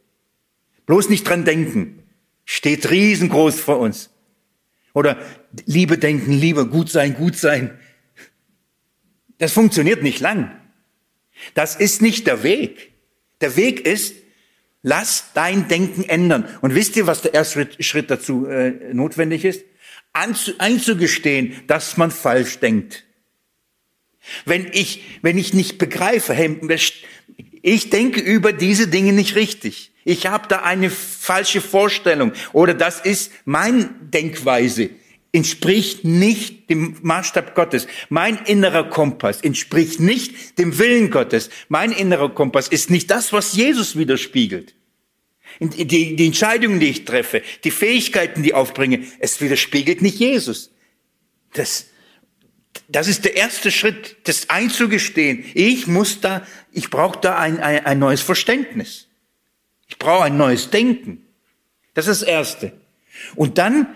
[0.87, 2.05] Bloß nicht dran denken.
[2.45, 4.11] Steht riesengroß vor uns.
[4.95, 5.19] Oder
[5.67, 7.77] Liebe denken, Liebe, gut sein, gut sein.
[9.39, 10.62] Das funktioniert nicht lang.
[11.55, 12.93] Das ist nicht der Weg.
[13.41, 14.15] Der Weg ist,
[14.83, 16.49] lass dein Denken ändern.
[16.61, 19.65] Und wisst ihr, was der erste Schritt dazu äh, notwendig ist?
[20.13, 23.05] Anzu einzugestehen, dass man falsch denkt.
[24.45, 26.59] Wenn ich, wenn ich nicht begreife, hey,
[27.63, 29.93] ich denke über diese Dinge nicht richtig.
[30.05, 34.91] Ich habe da eine falsche Vorstellung oder das ist meine Denkweise
[35.33, 37.87] entspricht nicht dem Maßstab Gottes.
[38.11, 41.49] Mein innerer Kompass entspricht nicht dem Willen Gottes.
[41.69, 44.75] Mein innerer Kompass ist nicht das, was Jesus widerspiegelt.
[45.59, 50.71] Die, die Entscheidungen, die ich treffe, die Fähigkeiten, die ich aufbringe, es widerspiegelt nicht Jesus.
[51.55, 51.87] Das,
[52.89, 55.45] das ist der erste Schritt, das einzugestehen.
[55.55, 59.09] Ich muss da, ich brauche da ein, ein, ein neues Verständnis.
[59.89, 61.27] Ich brauche ein neues Denken.
[61.95, 62.73] Das ist das Erste.
[63.35, 63.87] Und dann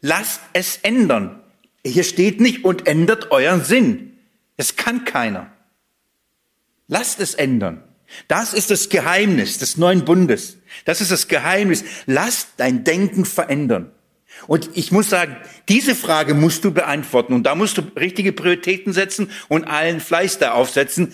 [0.00, 1.40] Lasst es ändern.
[1.84, 4.18] Hier steht nicht und ändert euren Sinn.
[4.56, 5.50] Das kann keiner.
[6.86, 7.82] Lasst es ändern.
[8.26, 10.58] Das ist das Geheimnis des neuen Bundes.
[10.84, 11.84] Das ist das Geheimnis.
[12.06, 13.92] Lass dein Denken verändern.
[14.46, 15.36] Und ich muss sagen,
[15.68, 17.32] diese Frage musst du beantworten.
[17.32, 21.12] Und da musst du richtige Prioritäten setzen und allen Fleiß da aufsetzen.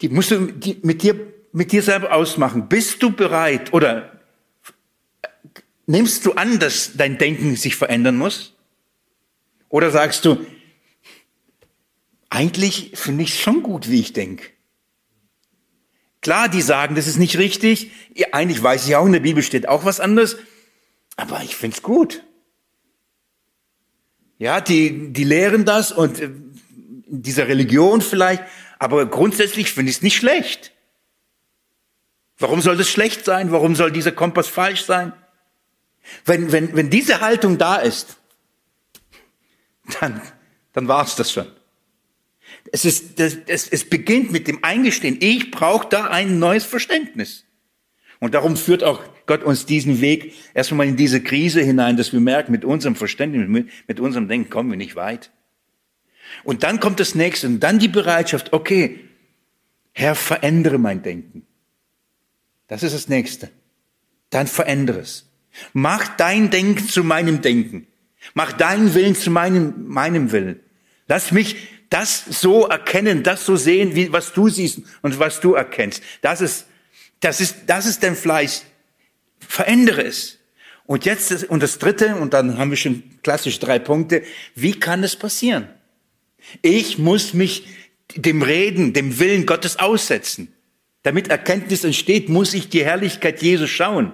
[0.00, 1.16] Die musst du mit dir,
[1.52, 2.68] mit dir selber ausmachen.
[2.68, 4.17] Bist du bereit oder
[5.88, 8.54] nimmst du an, dass dein Denken sich verändern muss?
[9.68, 10.46] Oder sagst du,
[12.30, 14.46] eigentlich finde ich es schon gut, wie ich denke.
[16.20, 17.90] Klar, die sagen, das ist nicht richtig.
[18.14, 20.36] Ja, eigentlich weiß ich auch, in der Bibel steht auch was anderes.
[21.16, 22.22] Aber ich finde es gut.
[24.38, 28.44] Ja, die, die lehren das und äh, in dieser Religion vielleicht,
[28.78, 30.72] aber grundsätzlich finde ich es nicht schlecht.
[32.38, 33.50] Warum soll das schlecht sein?
[33.50, 35.12] Warum soll dieser Kompass falsch sein?
[36.24, 38.16] Wenn, wenn, wenn diese Haltung da ist,
[40.00, 40.20] dann,
[40.72, 41.46] dann war es das schon.
[42.72, 47.44] Es, ist, das, es, es beginnt mit dem Eingestehen, ich brauche da ein neues Verständnis.
[48.20, 52.20] Und darum führt auch Gott uns diesen Weg erstmal in diese Krise hinein, dass wir
[52.20, 55.30] merken, mit unserem Verständnis, mit, mit unserem Denken kommen wir nicht weit.
[56.44, 59.00] Und dann kommt das nächste und dann die Bereitschaft, okay,
[59.92, 61.46] Herr, verändere mein Denken.
[62.66, 63.50] Das ist das nächste.
[64.30, 65.27] Dann verändere es.
[65.72, 67.86] Mach dein Denken zu meinem Denken.
[68.34, 70.60] Mach deinen Willen zu meinem, meinem Willen.
[71.06, 71.56] Lass mich
[71.90, 76.02] das so erkennen, das so sehen, wie, was du siehst und was du erkennst.
[76.20, 76.66] Das ist
[77.20, 78.60] das ist, das ist dein Fleisch.
[79.40, 80.38] Verändere es.
[80.86, 84.22] Und jetzt, und das dritte, und dann haben wir schon klassisch drei Punkte.
[84.54, 85.68] Wie kann es passieren?
[86.62, 87.66] Ich muss mich
[88.14, 90.52] dem Reden, dem Willen Gottes aussetzen.
[91.02, 94.12] Damit Erkenntnis entsteht, muss ich die Herrlichkeit Jesus schauen.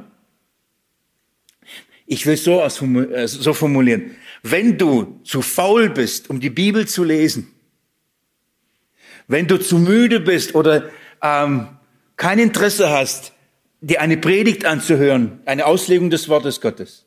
[2.07, 4.17] Ich will so, äh, so formulieren.
[4.43, 7.51] Wenn du zu faul bist, um die Bibel zu lesen,
[9.27, 10.91] wenn du zu müde bist oder
[11.23, 11.69] ähm,
[12.17, 13.33] kein Interesse hast,
[13.81, 17.07] dir eine Predigt anzuhören, eine Auslegung des Wortes Gottes,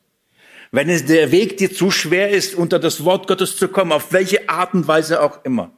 [0.70, 4.12] wenn es der Weg dir zu schwer ist, unter das Wort Gottes zu kommen, auf
[4.12, 5.72] welche Art und Weise auch immer,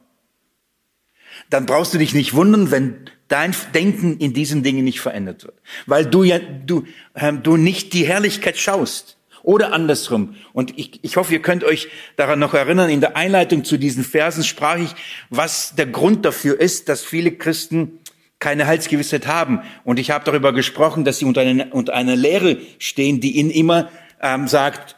[1.51, 5.61] dann brauchst du dich nicht wundern, wenn dein Denken in diesen Dingen nicht verändert wird,
[5.85, 6.85] weil du ja du
[7.15, 10.35] ähm, du nicht die Herrlichkeit schaust oder andersrum.
[10.53, 12.89] Und ich, ich hoffe, ihr könnt euch daran noch erinnern.
[12.89, 14.93] In der Einleitung zu diesen Versen sprach ich,
[15.29, 17.99] was der Grund dafür ist, dass viele Christen
[18.39, 19.61] keine Heilsgewissheit haben.
[19.83, 23.51] Und ich habe darüber gesprochen, dass sie unter einer, unter einer Lehre stehen, die ihnen
[23.51, 23.89] immer
[24.21, 24.95] ähm, sagt,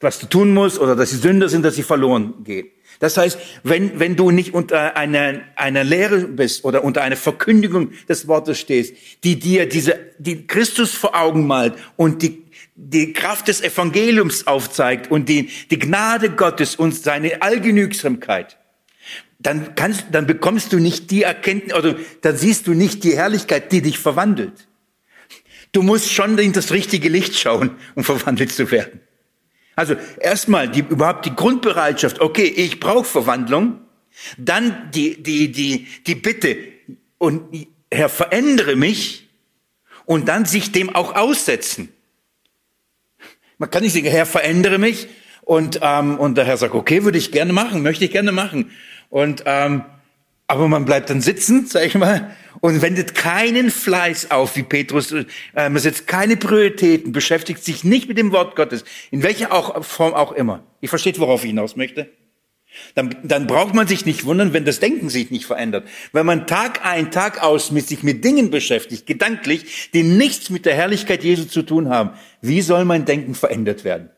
[0.00, 2.68] was du tun musst oder dass sie Sünder sind, dass sie verloren gehen.
[2.98, 7.92] Das heißt, wenn, wenn du nicht unter einer, einer Lehre bist oder unter einer Verkündigung
[8.08, 13.48] des Wortes stehst, die dir diese, die Christus vor Augen malt und die, die Kraft
[13.48, 18.58] des Evangeliums aufzeigt und die, die Gnade Gottes und seine Allgenügsamkeit,
[19.38, 23.72] dann kannst, dann bekommst du nicht die Erkenntnis, oder dann siehst du nicht die Herrlichkeit,
[23.72, 24.68] die dich verwandelt.
[25.72, 29.00] Du musst schon in das richtige Licht schauen, um verwandelt zu werden.
[29.76, 33.80] Also erstmal die, überhaupt die Grundbereitschaft, okay, ich brauche Verwandlung,
[34.36, 36.56] dann die, die, die, die Bitte,
[37.18, 39.28] und Herr, verändere mich,
[40.06, 41.88] und dann sich dem auch aussetzen.
[43.58, 45.08] Man kann nicht sagen, Herr, verändere mich,
[45.42, 48.70] und, ähm, und der Herr sagt, okay, würde ich gerne machen, möchte ich gerne machen.
[49.08, 49.84] Und ähm,
[50.50, 55.12] aber man bleibt dann sitzen, sag ich mal, und wendet keinen Fleiß auf, wie Petrus.
[55.12, 59.84] Äh, man setzt keine Prioritäten, beschäftigt sich nicht mit dem Wort Gottes, in welcher auch,
[59.84, 60.64] Form auch immer.
[60.80, 62.10] Ihr versteht, worauf ich hinaus möchte?
[62.96, 65.86] Dann, dann braucht man sich nicht wundern, wenn das Denken sich nicht verändert.
[66.12, 70.66] Wenn man Tag ein, Tag aus mit sich mit Dingen beschäftigt, gedanklich, die nichts mit
[70.66, 72.10] der Herrlichkeit Jesu zu tun haben,
[72.42, 74.10] wie soll mein Denken verändert werden?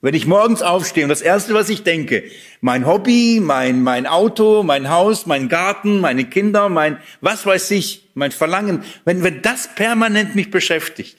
[0.00, 2.24] Wenn ich morgens aufstehe und das Erste, was ich denke,
[2.60, 8.08] mein Hobby, mein, mein Auto, mein Haus, mein Garten, meine Kinder, mein, was weiß ich,
[8.14, 11.18] mein Verlangen, wenn, wenn das permanent mich beschäftigt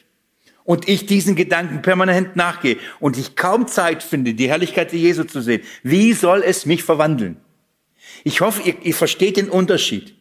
[0.63, 5.41] und ich diesen Gedanken permanent nachgehe und ich kaum Zeit finde, die Herrlichkeit Jesu zu
[5.41, 7.35] sehen, wie soll es mich verwandeln?
[8.23, 10.15] Ich hoffe, ihr, ihr versteht den Unterschied.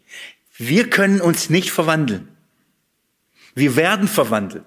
[0.56, 2.28] Wir können uns nicht verwandeln.
[3.54, 4.64] Wir werden verwandelt.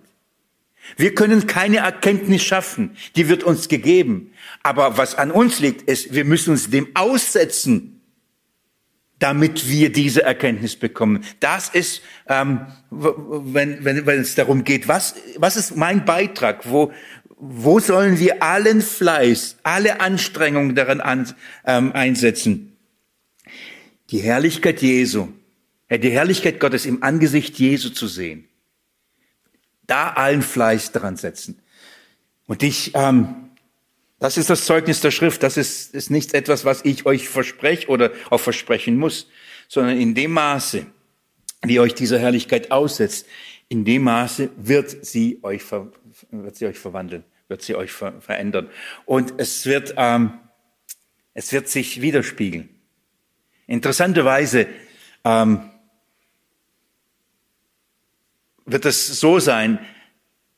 [0.97, 4.33] Wir können keine Erkenntnis schaffen, die wird uns gegeben.
[4.63, 8.01] Aber was an uns liegt, ist, wir müssen uns dem aussetzen,
[9.19, 11.23] damit wir diese Erkenntnis bekommen.
[11.39, 16.69] Das ist, ähm, wenn, wenn, wenn es darum geht, was, was ist mein Beitrag?
[16.69, 16.91] Wo,
[17.37, 21.33] wo sollen wir allen Fleiß, alle Anstrengungen daran an,
[21.65, 22.75] ähm, einsetzen?
[24.09, 25.29] Die Herrlichkeit Jesu,
[25.89, 28.47] die Herrlichkeit Gottes im Angesicht Jesu zu sehen
[29.91, 31.61] da allen Fleiß dran setzen.
[32.47, 33.49] Und ich, ähm,
[34.19, 35.43] das ist das Zeugnis der Schrift.
[35.43, 39.27] Das ist, ist nicht etwas, was ich euch verspreche oder auch versprechen muss,
[39.67, 40.85] sondern in dem Maße,
[41.63, 43.25] wie euch diese Herrlichkeit aussetzt,
[43.67, 45.61] in dem Maße wird sie euch,
[46.31, 48.69] wird sie euch verwandeln, wird sie euch ver verändern.
[49.05, 50.33] Und es wird, ähm,
[51.33, 52.69] es wird sich widerspiegeln.
[53.67, 54.67] Interessanterweise
[55.23, 55.70] ähm,
[58.65, 59.79] wird es so sein,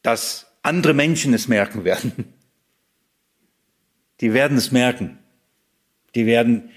[0.01, 2.33] dass andere Menschen es merken werden.
[4.21, 5.17] Die werden es merken.
[6.15, 6.69] Die werden,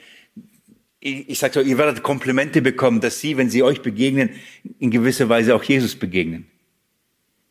[1.00, 4.30] ich, ich sage so, ihr werdet Komplimente bekommen, dass sie, wenn sie euch begegnen,
[4.78, 6.46] in gewisser Weise auch Jesus begegnen.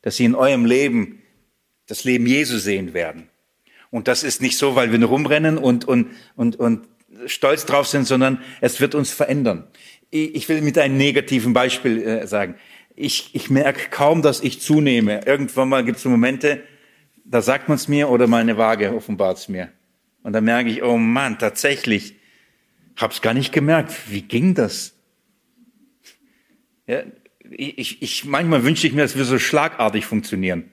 [0.01, 1.21] Dass sie in eurem Leben
[1.88, 3.30] das Leben Jesu sehen werden.
[3.91, 6.88] Und das ist nicht so, weil wir nur rumrennen und, und, und, und
[7.28, 9.67] stolz drauf sind, sondern es wird uns verändern.
[10.11, 12.55] Ich will mit einem negativen Beispiel äh, sagen.
[12.95, 15.25] Ich, ich merke kaum, dass ich zunehme.
[15.25, 16.63] Irgendwann mal gibt es Momente,
[17.25, 19.69] da sagt man es mir oder meine Waage offenbart es mir.
[20.23, 22.15] Und dann merke ich, oh Mann, tatsächlich,
[22.95, 23.93] hab's gar nicht gemerkt.
[24.09, 24.93] Wie ging das?
[26.87, 27.03] Ja,
[27.51, 30.71] ich, ich, manchmal wünsche ich mir, dass wir so schlagartig funktionieren.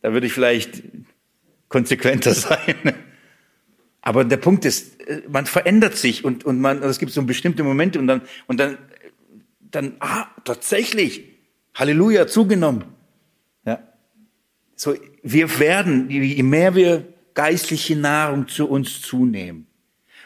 [0.00, 0.82] Da würde ich vielleicht
[1.68, 2.94] konsequenter sein.
[4.00, 7.64] Aber der Punkt ist, äh, man verändert sich und, und man, es gibt so bestimmte
[7.64, 8.78] Momente und dann, und dann,
[9.60, 11.27] dann, ah, tatsächlich,
[11.78, 12.84] Halleluja, zugenommen.
[13.64, 13.80] Ja.
[14.74, 17.04] So, wir werden, je mehr wir
[17.34, 19.68] geistliche Nahrung zu uns zunehmen,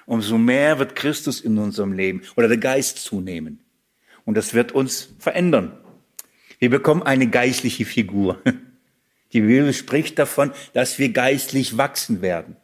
[0.06, 3.60] umso mehr wird Christus in unserem Leben oder der Geist zunehmen.
[4.24, 5.72] Und das wird uns verändern.
[6.58, 8.40] Wir bekommen eine geistliche Figur.
[9.32, 12.56] Die Bibel spricht davon, dass wir geistlich wachsen werden,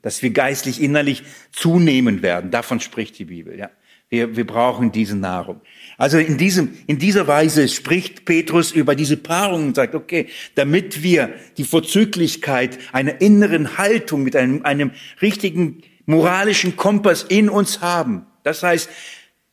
[0.00, 2.50] dass wir geistlich innerlich zunehmen werden.
[2.50, 3.58] Davon spricht die Bibel.
[3.58, 3.70] Ja.
[4.08, 5.60] Wir, wir brauchen diese Nahrung.
[6.00, 11.02] Also in, diesem, in dieser Weise spricht Petrus über diese Paarung und sagt, okay, damit
[11.02, 11.28] wir
[11.58, 18.24] die Vorzüglichkeit einer inneren Haltung mit einem, einem richtigen moralischen Kompass in uns haben.
[18.44, 18.88] Das heißt,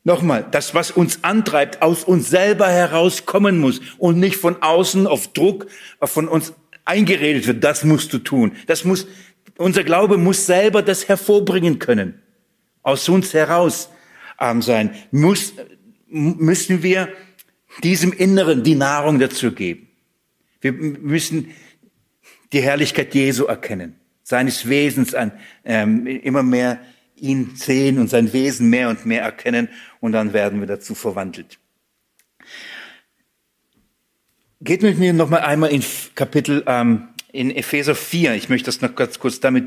[0.05, 5.33] Nochmal, das, was uns antreibt, aus uns selber herauskommen muss und nicht von außen auf
[5.33, 5.67] Druck
[6.01, 6.53] von uns
[6.85, 8.53] eingeredet wird, das musst du tun.
[8.67, 9.05] Das muss,
[9.57, 12.21] unser Glaube muss selber das hervorbringen können.
[12.83, 13.89] Aus uns heraus
[14.39, 14.95] ähm, sein.
[15.11, 15.51] Muss,
[16.09, 17.09] müssen wir
[17.83, 19.87] diesem Inneren die Nahrung dazu geben.
[20.61, 21.51] Wir müssen
[22.53, 25.31] die Herrlichkeit Jesu erkennen, seines Wesens an,
[25.65, 26.79] ähm, immer mehr
[27.15, 31.59] ihn sehen und sein Wesen mehr und mehr erkennen und dann werden wir dazu verwandelt.
[34.61, 35.83] Geht mit mir noch mal einmal in
[36.15, 38.35] Kapitel ähm, in Epheser 4.
[38.35, 39.65] Ich möchte das noch ganz kurz damit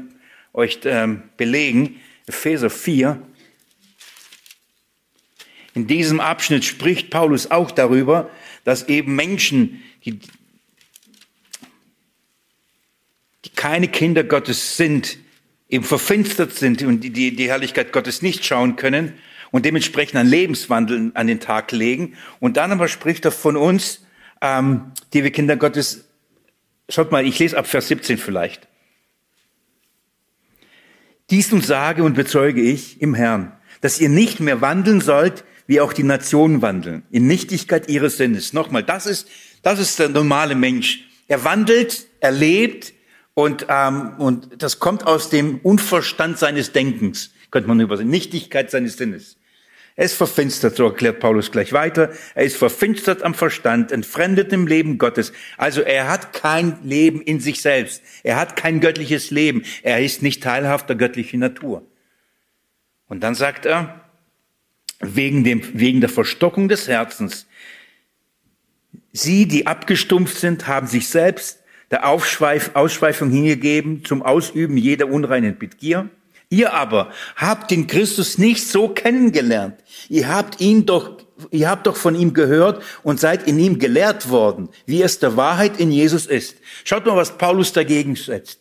[0.52, 2.00] euch ähm, belegen.
[2.26, 3.20] Epheser 4.
[5.74, 8.30] In diesem Abschnitt spricht Paulus auch darüber,
[8.64, 10.18] dass eben Menschen, die,
[13.44, 15.18] die keine Kinder Gottes sind,
[15.68, 19.14] eben verfinstert sind und die, die Herrlichkeit Gottes nicht schauen können
[19.52, 22.16] und dementsprechend einen Lebenswandel an den Tag legen.
[22.40, 24.04] Und dann aber spricht er von uns,
[24.40, 26.08] ähm, die wir Kinder Gottes,
[26.88, 28.66] schaut mal, ich lese ab Vers 17 vielleicht.
[31.30, 35.80] Dies nun sage und bezeuge ich im Herrn, dass ihr nicht mehr wandeln sollt, wie
[35.80, 38.52] auch die Nationen wandeln, in Nichtigkeit ihres Sinnes.
[38.52, 39.28] Nochmal, das ist,
[39.62, 41.04] das ist der normale Mensch.
[41.28, 42.92] Er wandelt, er lebt,
[43.34, 48.10] und, ähm, und das kommt aus dem Unverstand seines Denkens, könnte man übersehen.
[48.10, 49.36] Nichtigkeit seines Sinnes.
[49.94, 52.10] Er ist verfinstert, so erklärt Paulus gleich weiter.
[52.34, 55.32] Er ist verfinstert am Verstand, entfremdet im Leben Gottes.
[55.56, 58.02] Also er hat kein Leben in sich selbst.
[58.24, 59.62] Er hat kein göttliches Leben.
[59.84, 61.86] Er ist nicht teilhaft der göttlichen Natur.
[63.06, 63.99] Und dann sagt er,
[65.00, 67.46] wegen, dem, wegen der Verstockung des Herzens,
[69.12, 71.58] sie, die abgestumpft sind, haben sich selbst
[71.90, 76.08] der Aufschweif, Ausschweifung hingegeben zum Ausüben jeder unreinen Begier.
[76.48, 79.76] Ihr aber habt den Christus nicht so kennengelernt.
[80.08, 81.18] Ihr habt ihn doch,
[81.50, 85.36] ihr habt doch von ihm gehört und seid in ihm gelehrt worden, wie es der
[85.36, 86.56] Wahrheit in Jesus ist.
[86.84, 88.60] Schaut mal, was Paulus dagegen setzt.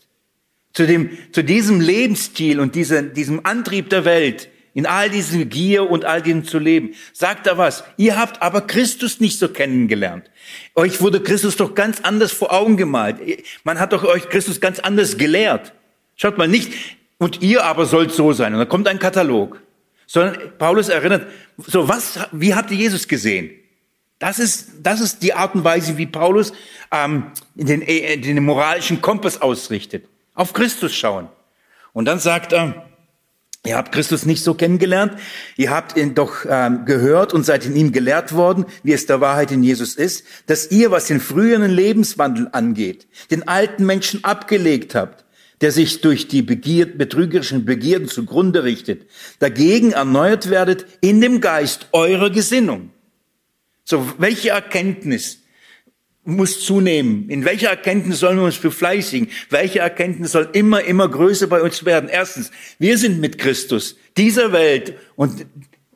[0.73, 5.89] Zu dem, zu diesem Lebensstil und diese, diesem Antrieb der Welt in all diesen Gier
[5.89, 6.93] und all diesem zu leben.
[7.13, 7.83] Sagt er was?
[7.97, 10.29] Ihr habt aber Christus nicht so kennengelernt.
[10.75, 13.17] Euch wurde Christus doch ganz anders vor Augen gemalt.
[13.63, 15.73] Man hat doch euch Christus ganz anders gelehrt.
[16.15, 16.73] Schaut mal nicht,
[17.19, 18.53] und ihr aber sollt so sein.
[18.53, 19.61] Und da kommt ein Katalog.
[20.07, 23.51] Sondern Paulus erinnert, so was, wie habt ihr Jesus gesehen?
[24.17, 26.51] Das ist, das ist die Art und Weise, wie Paulus
[26.91, 30.05] ähm, den, äh, den moralischen Kompass ausrichtet.
[30.33, 31.27] Auf Christus schauen.
[31.93, 32.88] Und dann sagt er,
[33.65, 35.13] Ihr habt Christus nicht so kennengelernt,
[35.57, 39.19] ihr habt ihn doch ähm, gehört und seid in ihm gelehrt worden, wie es der
[39.19, 44.95] Wahrheit in Jesus ist, dass ihr, was den früheren Lebenswandel angeht, den alten Menschen abgelegt
[44.95, 45.25] habt,
[45.59, 51.89] der sich durch die Begier betrügerischen Begierden zugrunde richtet, dagegen erneuert werdet in dem Geist
[51.91, 52.91] eurer Gesinnung.
[53.83, 55.39] So, welche Erkenntnis
[56.35, 57.29] muss zunehmen?
[57.29, 59.29] In welcher Erkenntnis sollen wir uns befleißigen?
[59.49, 62.09] Welche Erkenntnis soll immer, immer größer bei uns werden?
[62.09, 65.45] Erstens, wir sind mit Christus dieser Welt und,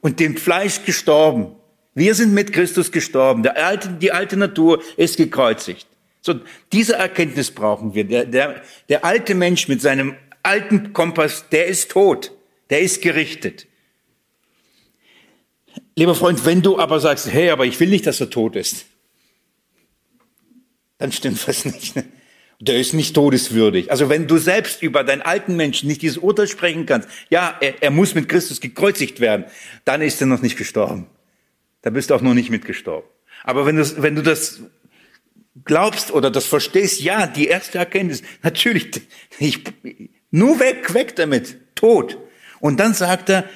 [0.01, 1.55] und dem Fleisch gestorben.
[1.95, 3.43] Wir sind mit Christus gestorben.
[3.43, 5.87] Der alte, die alte Natur ist gekreuzigt.
[6.21, 6.35] So,
[6.71, 8.05] diese Erkenntnis brauchen wir.
[8.05, 12.31] Der, der, der alte Mensch mit seinem alten Kompass, der ist tot.
[12.69, 13.67] Der ist gerichtet.
[15.95, 18.85] Lieber Freund, wenn du aber sagst, hey, aber ich will nicht, dass er tot ist,
[20.97, 21.95] dann stimmt was nicht.
[21.95, 22.05] Ne?
[22.59, 23.91] Der ist nicht todeswürdig.
[23.91, 27.81] Also wenn du selbst über deinen alten Menschen nicht dieses Urteil sprechen kannst, ja, er,
[27.81, 29.45] er muss mit Christus gekreuzigt werden,
[29.83, 31.07] dann ist er noch nicht gestorben.
[31.81, 33.09] Da bist du auch noch nicht mitgestorben.
[33.43, 34.61] Aber wenn du, wenn du das
[35.65, 39.01] glaubst oder das verstehst, ja, die erste Erkenntnis, natürlich,
[39.39, 39.59] ich,
[40.31, 42.17] nur weg, weg damit, tot.
[42.59, 43.49] Und dann sagt er,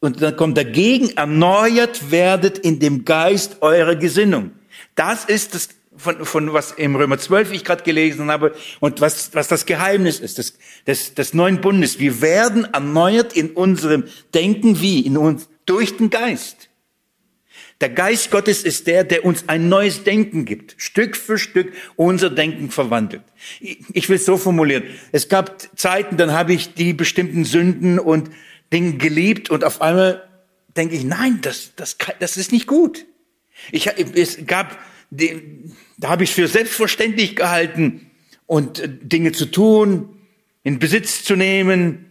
[0.00, 4.52] und dann kommt dagegen, erneuert werdet in dem Geist eurer Gesinnung.
[4.94, 9.34] Das ist das, von, von was im Römer 12 ich gerade gelesen habe und was,
[9.34, 11.98] was das Geheimnis ist des, des, des neuen Bundes.
[11.98, 15.00] Wir werden erneuert in unserem Denken wie?
[15.00, 16.68] In uns, durch den Geist.
[17.82, 22.30] Der Geist Gottes ist der, der uns ein neues Denken gibt, Stück für Stück unser
[22.30, 23.22] Denken verwandelt.
[23.60, 24.84] Ich will es so formulieren.
[25.12, 28.30] Es gab Zeiten, dann habe ich die bestimmten Sünden und
[28.72, 30.26] Dinge geliebt und auf einmal
[30.74, 33.04] denke ich, nein, das, das, das ist nicht gut.
[33.72, 34.78] Ich, es gab,
[35.98, 38.10] da habe ich für selbstverständlich gehalten
[38.46, 40.20] und äh, Dinge zu tun,
[40.62, 42.06] in Besitz zu nehmen,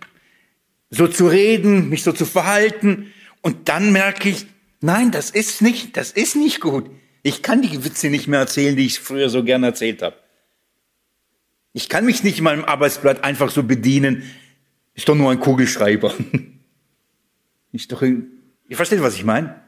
[0.89, 3.11] so zu reden, mich so zu verhalten.
[3.41, 4.45] Und dann merke ich,
[4.85, 6.91] Nein, das ist nicht, das ist nicht gut.
[7.23, 10.15] Ich kann die Witze nicht mehr erzählen, die ich früher so gerne erzählt habe.
[11.73, 14.21] Ich kann mich nicht in meinem Arbeitsblatt einfach so bedienen.
[14.93, 16.13] Ist doch nur ein Kugelschreiber.
[17.71, 18.27] Ist doch, ihr
[18.69, 19.59] versteht, was ich meine?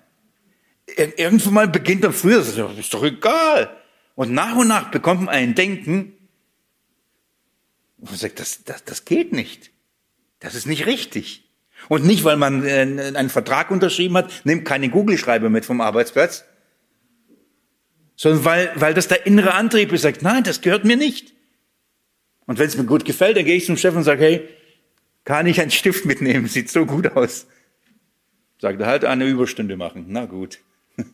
[0.96, 3.70] Irgendwann mal beginnt dann früher, das ist doch egal.
[4.16, 6.14] Und nach und nach bekommt man ein Denken,
[7.98, 9.72] und man sagt, das, das, das geht nicht.
[10.40, 11.44] Das ist nicht richtig.
[11.90, 12.82] Und nicht, weil man äh,
[13.16, 16.46] einen Vertrag unterschrieben hat, nimmt keine Google-Schreiber mit vom Arbeitsplatz,
[18.16, 21.34] sondern weil, weil das der innere Antrieb ist, sagt, nein, das gehört mir nicht.
[22.46, 24.50] Und wenn es mir gut gefällt, dann gehe ich zum Chef und sage, hey,
[25.24, 26.48] kann ich einen Stift mitnehmen?
[26.48, 27.46] Sieht so gut aus.
[28.60, 30.06] Sagt er, halt eine Überstunde machen.
[30.08, 30.60] Na gut.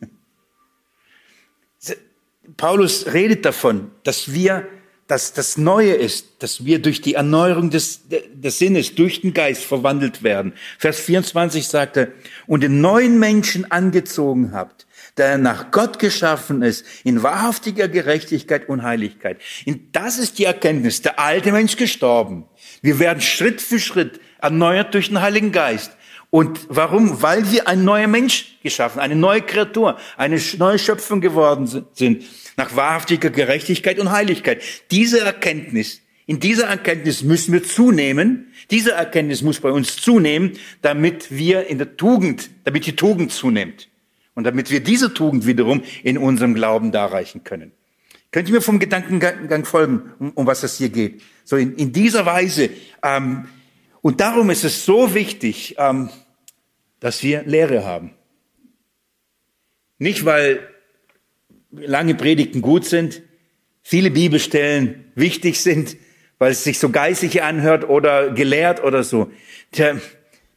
[2.56, 4.68] Paulus redet davon, dass wir
[5.06, 9.62] dass das Neue ist, dass wir durch die Erneuerung des, des Sinnes, durch den Geist
[9.62, 10.54] verwandelt werden.
[10.78, 12.12] Vers 24 sagte,
[12.46, 14.86] und den neuen Menschen angezogen habt,
[15.18, 19.40] der nach Gott geschaffen ist, in wahrhaftiger Gerechtigkeit und Heiligkeit.
[19.66, 21.02] Und das ist die Erkenntnis.
[21.02, 22.46] Der alte Mensch gestorben.
[22.80, 25.92] Wir werden Schritt für Schritt erneuert durch den Heiligen Geist.
[26.34, 27.22] Und warum?
[27.22, 32.24] Weil wir ein neuer Mensch geschaffen, eine neue Kreatur, eine neue Schöpfung geworden sind
[32.56, 34.60] nach wahrhaftiger Gerechtigkeit und Heiligkeit.
[34.90, 38.48] Diese Erkenntnis, in dieser Erkenntnis müssen wir zunehmen.
[38.72, 43.88] Diese Erkenntnis muss bei uns zunehmen, damit wir in der Tugend, damit die Tugend zunimmt.
[44.34, 47.70] Und damit wir diese Tugend wiederum in unserem Glauben darreichen können.
[48.32, 51.22] Könnt ihr mir vom Gedankengang folgen, um, um was es hier geht?
[51.44, 52.70] So in, in dieser Weise.
[53.04, 53.46] Ähm,
[54.02, 56.10] und darum ist es so wichtig, ähm,
[57.04, 58.14] dass wir Lehre haben.
[59.98, 60.66] Nicht, weil
[61.70, 63.20] lange Predigten gut sind,
[63.82, 65.98] viele Bibelstellen wichtig sind,
[66.38, 69.30] weil es sich so geistig anhört oder gelehrt oder so.
[69.76, 70.00] Der,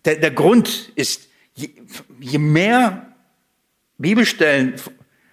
[0.05, 1.67] der, der Grund ist, je,
[2.21, 3.13] je mehr
[3.97, 4.75] Bibelstellen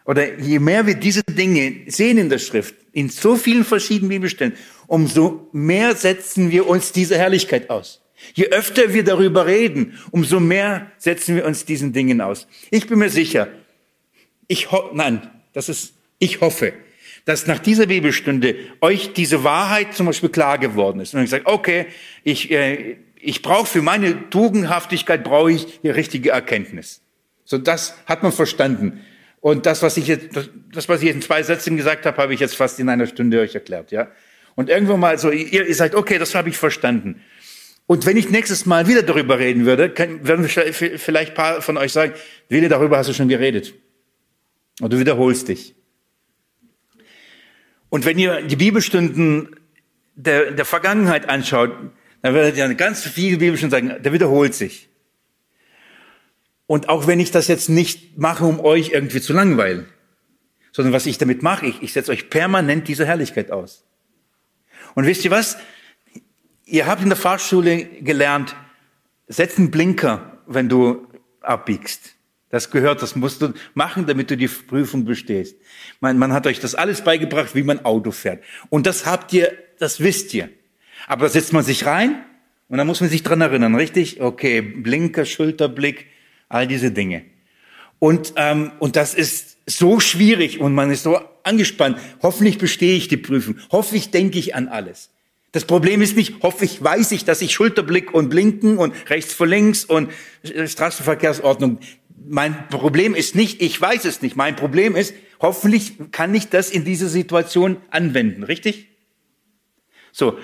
[0.07, 4.55] oder je mehr wir diese Dinge sehen in der Schrift, in so vielen verschiedenen Bibelstellen,
[4.89, 8.04] umso mehr setzen wir uns diese Herrlichkeit aus.
[8.33, 12.47] Je öfter wir darüber reden, umso mehr setzen wir uns diesen Dingen aus.
[12.71, 13.49] Ich bin mir sicher,
[14.49, 16.73] ich ho nein, das ist, ich hoffe,
[17.25, 21.15] dass nach dieser Bibelstunde euch diese Wahrheit zum Beispiel klar geworden ist.
[21.15, 21.87] Und ich sage, okay,
[22.23, 27.01] ich, äh, ich brauche für meine Tugendhaftigkeit brauche ich die richtige Erkenntnis.
[27.45, 29.01] So, das hat man verstanden.
[29.41, 30.37] Und das, was ich jetzt,
[30.73, 33.41] das, was ich in zwei Sätzen gesagt habe, habe ich jetzt fast in einer Stunde
[33.41, 34.09] euch erklärt, ja.
[34.55, 37.21] Und irgendwann mal so, ihr, ihr sagt, okay, das habe ich verstanden.
[37.87, 41.93] Und wenn ich nächstes Mal wieder darüber reden würde, werden vielleicht ein paar von euch
[41.93, 42.15] sagen,
[42.49, 43.75] Willi, darüber hast du schon geredet.
[44.81, 45.75] Und du wiederholst dich.
[47.91, 49.55] Und wenn ihr die Bibelstunden
[50.17, 51.73] der, der Vergangenheit anschaut,
[52.23, 54.89] dann werdet ihr ganz viele Bibelstunden sagen, der wiederholt sich.
[56.67, 59.87] Und auch wenn ich das jetzt nicht mache, um euch irgendwie zu langweilen,
[60.73, 63.85] sondern was ich damit mache, ich, ich setze euch permanent diese Herrlichkeit aus.
[64.95, 65.59] Und wisst ihr was?
[66.67, 68.57] Ihr habt in der Fahrschule gelernt,
[69.29, 71.07] setz einen Blinker, wenn du
[71.41, 72.15] abbiegst
[72.51, 75.57] Das gehört, das musst du machen, damit du die Prüfung bestehst.
[76.01, 78.43] Man, man hat euch das alles beigebracht, wie man Auto fährt.
[78.71, 80.49] Und das habt ihr, das wisst ihr.
[81.07, 82.25] Aber da setzt man sich rein
[82.69, 84.21] und dann muss man sich dran erinnern, richtig?
[84.21, 86.07] Okay, Blinker, Schulterblick,
[86.49, 87.25] all diese Dinge.
[87.99, 91.99] Und, ähm, und das ist so schwierig und man ist so angespannt.
[92.23, 93.59] Hoffentlich bestehe ich die Prüfung.
[93.71, 95.11] Hoffentlich denke ich an alles.
[95.55, 99.47] Das Problem ist nicht, hoffentlich weiß ich, dass ich Schulterblick und Blinken und rechts vor
[99.47, 100.11] links und
[100.43, 101.79] Straßenverkehrsordnung.
[102.27, 104.35] Mein Problem ist nicht, ich weiß es nicht.
[104.35, 108.43] Mein Problem ist, hoffentlich kann ich das in dieser Situation anwenden.
[108.43, 108.89] Richtig?
[110.11, 110.41] So.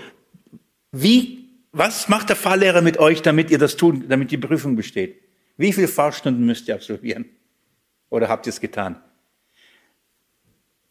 [0.93, 5.21] Wie, was macht der Fahrlehrer mit euch, damit ihr das tun, damit die Prüfung besteht?
[5.57, 7.25] Wie viele Fahrstunden müsst ihr absolvieren?
[8.11, 9.03] Oder habt ihr es getan?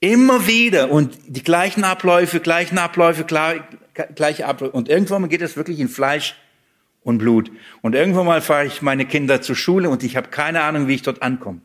[0.01, 4.71] Immer wieder und die gleichen Abläufe, gleichen Abläufe, gleiche Abläufe.
[4.71, 6.35] Und irgendwann geht es wirklich in Fleisch
[7.03, 7.51] und Blut.
[7.81, 10.95] Und irgendwann mal fahre ich meine Kinder zur Schule und ich habe keine Ahnung, wie
[10.95, 11.61] ich dort ankomme.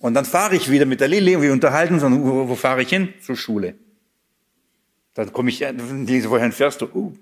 [0.00, 2.54] Und dann fahre ich wieder mit der Lilly und wir unterhalten uns und wo, wo
[2.54, 3.08] fahre ich hin?
[3.20, 3.74] Zur Schule.
[5.14, 5.64] Dann komme ich,
[6.04, 6.86] diese, wohin fährst du?
[6.94, 7.12] Uh.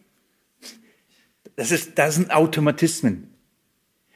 [1.55, 3.33] Das, ist, das sind Automatismen.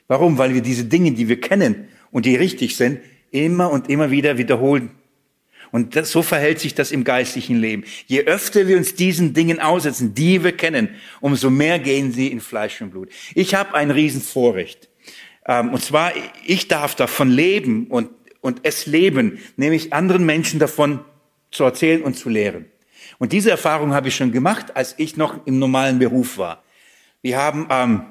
[0.08, 0.36] Warum?
[0.36, 3.00] Weil wir diese Dinge, die wir kennen und die richtig sind,
[3.30, 4.90] immer und immer wieder wiederholen.
[5.72, 7.84] Und das, so verhält sich das im geistlichen Leben.
[8.06, 12.40] Je öfter wir uns diesen Dingen aussetzen, die wir kennen, umso mehr gehen sie in
[12.40, 13.10] Fleisch und Blut.
[13.34, 14.88] Ich habe ein Riesenvorrecht.
[15.46, 16.12] Ähm, und zwar,
[16.44, 18.10] ich darf davon leben und,
[18.40, 21.00] und es leben, nämlich anderen Menschen davon
[21.50, 22.66] zu erzählen und zu lehren.
[23.18, 26.62] Und diese Erfahrung habe ich schon gemacht, als ich noch im normalen Beruf war.
[27.22, 28.02] Wir haben ähm,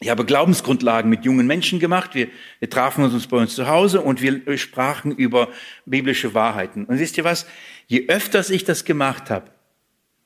[0.00, 2.14] ich habe Glaubensgrundlagen mit jungen Menschen gemacht.
[2.14, 2.28] Wir,
[2.60, 5.48] wir trafen uns bei uns zu Hause und wir sprachen über
[5.86, 6.84] biblische Wahrheiten.
[6.84, 7.46] Und wisst ihr was?
[7.88, 9.50] Je öfters ich das gemacht habe,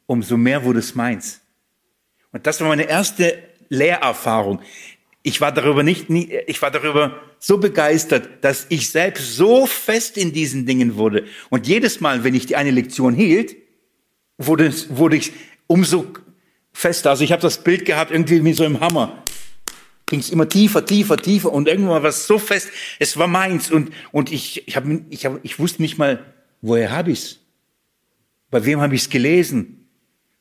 [0.06, 1.40] umso mehr wurde es meins.
[2.32, 4.60] Und das war meine erste Lehrerfahrung.
[5.22, 10.32] Ich war darüber nicht, ich war darüber so begeistert, dass ich selbst so fest in
[10.32, 11.24] diesen Dingen wurde.
[11.48, 13.56] Und jedes Mal, wenn ich die eine Lektion hielt,
[14.36, 15.32] wurde, wurde ich
[15.66, 16.12] umso
[16.72, 17.10] fester.
[17.10, 19.21] Also ich habe das Bild gehabt, irgendwie wie so im Hammer
[20.12, 23.70] ging es immer tiefer, tiefer, tiefer und irgendwann war es so fest, es war meins
[23.70, 26.22] und, und ich, ich, hab, ich, hab, ich wusste nicht mal,
[26.60, 27.38] woher habe ich's?
[28.50, 29.88] Bei wem habe ich's gelesen?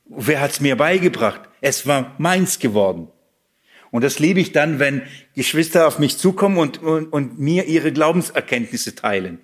[0.04, 1.40] Wer hat's mir beigebracht?
[1.62, 3.08] Es war meins geworden.
[3.90, 5.04] Und das liebe ich dann, wenn
[5.34, 9.38] Geschwister auf mich zukommen und, und, und mir ihre Glaubenserkenntnisse teilen.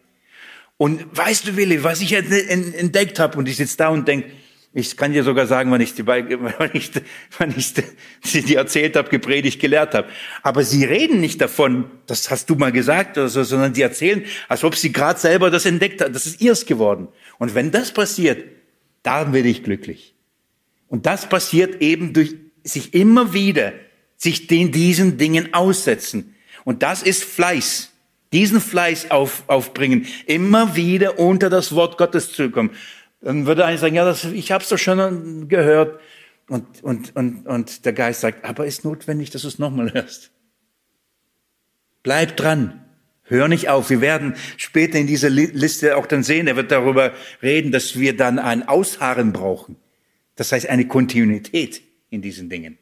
[0.76, 4.30] Und weißt du, Willi, was ich entdeckt habe, und ich sitze da und denke,
[4.78, 6.90] ich kann dir sogar sagen, wann ich die, wann ich,
[7.38, 7.74] wann ich
[8.22, 10.08] sie dir erzählt habe, gepredigt, gelehrt habe.
[10.42, 14.24] Aber sie reden nicht davon, das hast du mal gesagt oder so, sondern sie erzählen,
[14.48, 16.12] als ob sie gerade selber das entdeckt haben.
[16.12, 17.08] Das ist ihrs geworden.
[17.38, 18.44] Und wenn das passiert,
[19.02, 20.14] dann werde ich glücklich.
[20.88, 23.72] Und das passiert eben durch sich immer wieder,
[24.16, 26.34] sich den, diesen Dingen aussetzen.
[26.64, 27.92] Und das ist Fleiß.
[28.32, 30.06] Diesen Fleiß auf, aufbringen.
[30.26, 32.70] Immer wieder unter das Wort Gottes zu kommen.
[33.20, 36.00] Dann würde einer sagen, ja, das, ich habe es doch schon gehört.
[36.48, 40.30] Und, und, und, und der Geist sagt, aber ist notwendig, dass du es nochmal hörst.
[42.02, 42.84] Bleib dran.
[43.24, 43.90] Hör nicht auf.
[43.90, 47.12] Wir werden später in dieser Liste auch dann sehen, er wird darüber
[47.42, 49.76] reden, dass wir dann ein Ausharren brauchen.
[50.36, 52.78] Das heißt eine Kontinuität in diesen Dingen.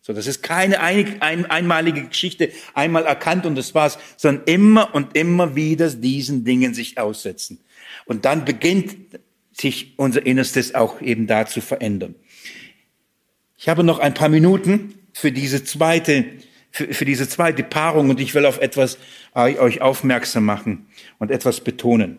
[0.00, 4.94] So, das ist keine ein, ein, einmalige Geschichte, einmal erkannt und das war's, sondern immer
[4.94, 7.60] und immer wieder diesen Dingen sich aussetzen.
[8.06, 9.20] Und dann beginnt
[9.60, 12.14] sich unser Innerstes auch eben da zu verändern.
[13.56, 16.24] Ich habe noch ein paar Minuten für diese zweite,
[16.70, 18.98] für, für diese zweite Paarung und ich will auf etwas
[19.34, 20.86] äh, euch aufmerksam machen
[21.18, 22.18] und etwas betonen.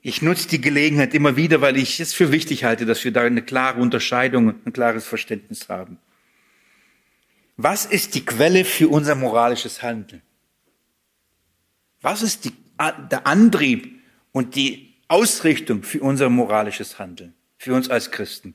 [0.00, 3.22] Ich nutze die Gelegenheit immer wieder, weil ich es für wichtig halte, dass wir da
[3.22, 5.98] eine klare Unterscheidung, ein klares Verständnis haben.
[7.56, 10.22] Was ist die Quelle für unser moralisches Handeln?
[12.00, 12.52] Was ist die,
[13.10, 14.01] der Antrieb
[14.32, 18.54] und die Ausrichtung für unser moralisches Handeln, für uns als Christen.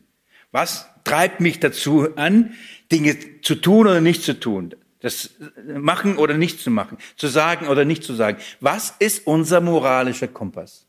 [0.52, 2.54] Was treibt mich dazu an,
[2.92, 4.76] Dinge zu tun oder nicht zu tun?
[5.00, 5.36] Das
[5.68, 8.40] machen oder nicht zu machen, zu sagen oder nicht zu sagen.
[8.60, 10.88] Was ist unser moralischer Kompass?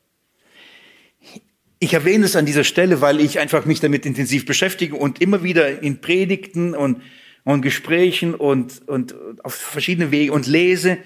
[1.80, 5.42] Ich erwähne es an dieser Stelle, weil ich einfach mich damit intensiv beschäftige und immer
[5.42, 7.02] wieder in Predigten und,
[7.44, 9.14] und Gesprächen und, und
[9.44, 10.98] auf verschiedene Wege und lese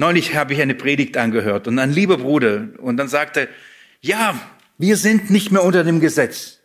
[0.00, 3.50] Neulich habe ich eine Predigt angehört und ein lieber Bruder und dann sagte,
[4.00, 4.34] ja,
[4.78, 6.60] wir sind nicht mehr unter dem Gesetz.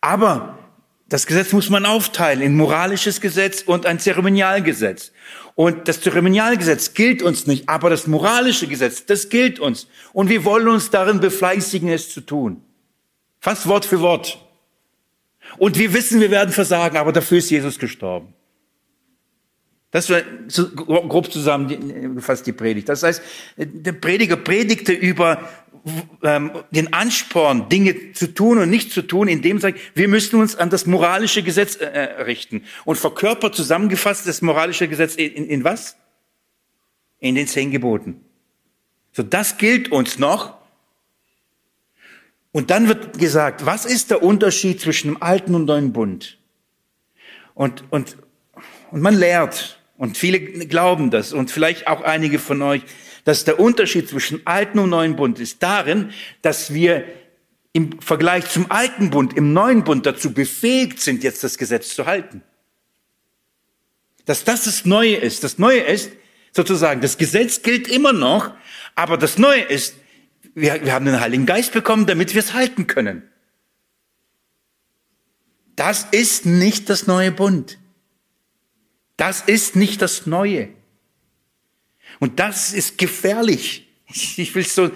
[0.00, 0.58] Aber
[1.08, 5.12] das Gesetz muss man aufteilen in moralisches Gesetz und ein Zeremonialgesetz.
[5.54, 9.86] Und das Zeremonialgesetz gilt uns nicht, aber das moralische Gesetz, das gilt uns.
[10.12, 12.64] Und wir wollen uns darin befleißigen, es zu tun.
[13.38, 14.44] Fast Wort für Wort.
[15.58, 18.34] Und wir wissen, wir werden versagen, aber dafür ist Jesus gestorben.
[19.90, 20.20] Das war
[20.76, 22.88] grob zusammengefasst die Predigt.
[22.90, 23.22] Das heißt,
[23.56, 25.48] der Prediger predigte über
[26.22, 30.56] ähm, den Ansporn, Dinge zu tun und nicht zu tun, indem sagt, wir müssen uns
[30.56, 32.64] an das moralische Gesetz äh, äh, richten.
[32.84, 35.96] Und verkörpert zusammengefasst das moralische Gesetz in, in was?
[37.20, 38.20] In den zehn Geboten.
[39.12, 40.58] So, das gilt uns noch.
[42.52, 46.38] Und dann wird gesagt, was ist der Unterschied zwischen dem alten und neuen Bund?
[47.54, 48.16] Und, und,
[48.90, 52.82] und man lehrt, und viele glauben das und vielleicht auch einige von euch,
[53.24, 57.04] dass der Unterschied zwischen alten und neuen Bund ist darin, dass wir
[57.72, 62.06] im Vergleich zum alten Bund, im neuen Bund dazu befähigt sind, jetzt das Gesetz zu
[62.06, 62.42] halten.
[64.24, 65.44] Dass das das Neue ist.
[65.44, 66.10] Das Neue ist
[66.52, 68.52] sozusagen, das Gesetz gilt immer noch,
[68.94, 69.96] aber das Neue ist,
[70.54, 73.22] wir, wir haben den Heiligen Geist bekommen, damit wir es halten können.
[75.74, 77.78] Das ist nicht das neue Bund.
[79.18, 80.70] Das ist nicht das Neue.
[82.20, 83.84] Und das ist gefährlich.
[84.38, 84.90] Ich will so,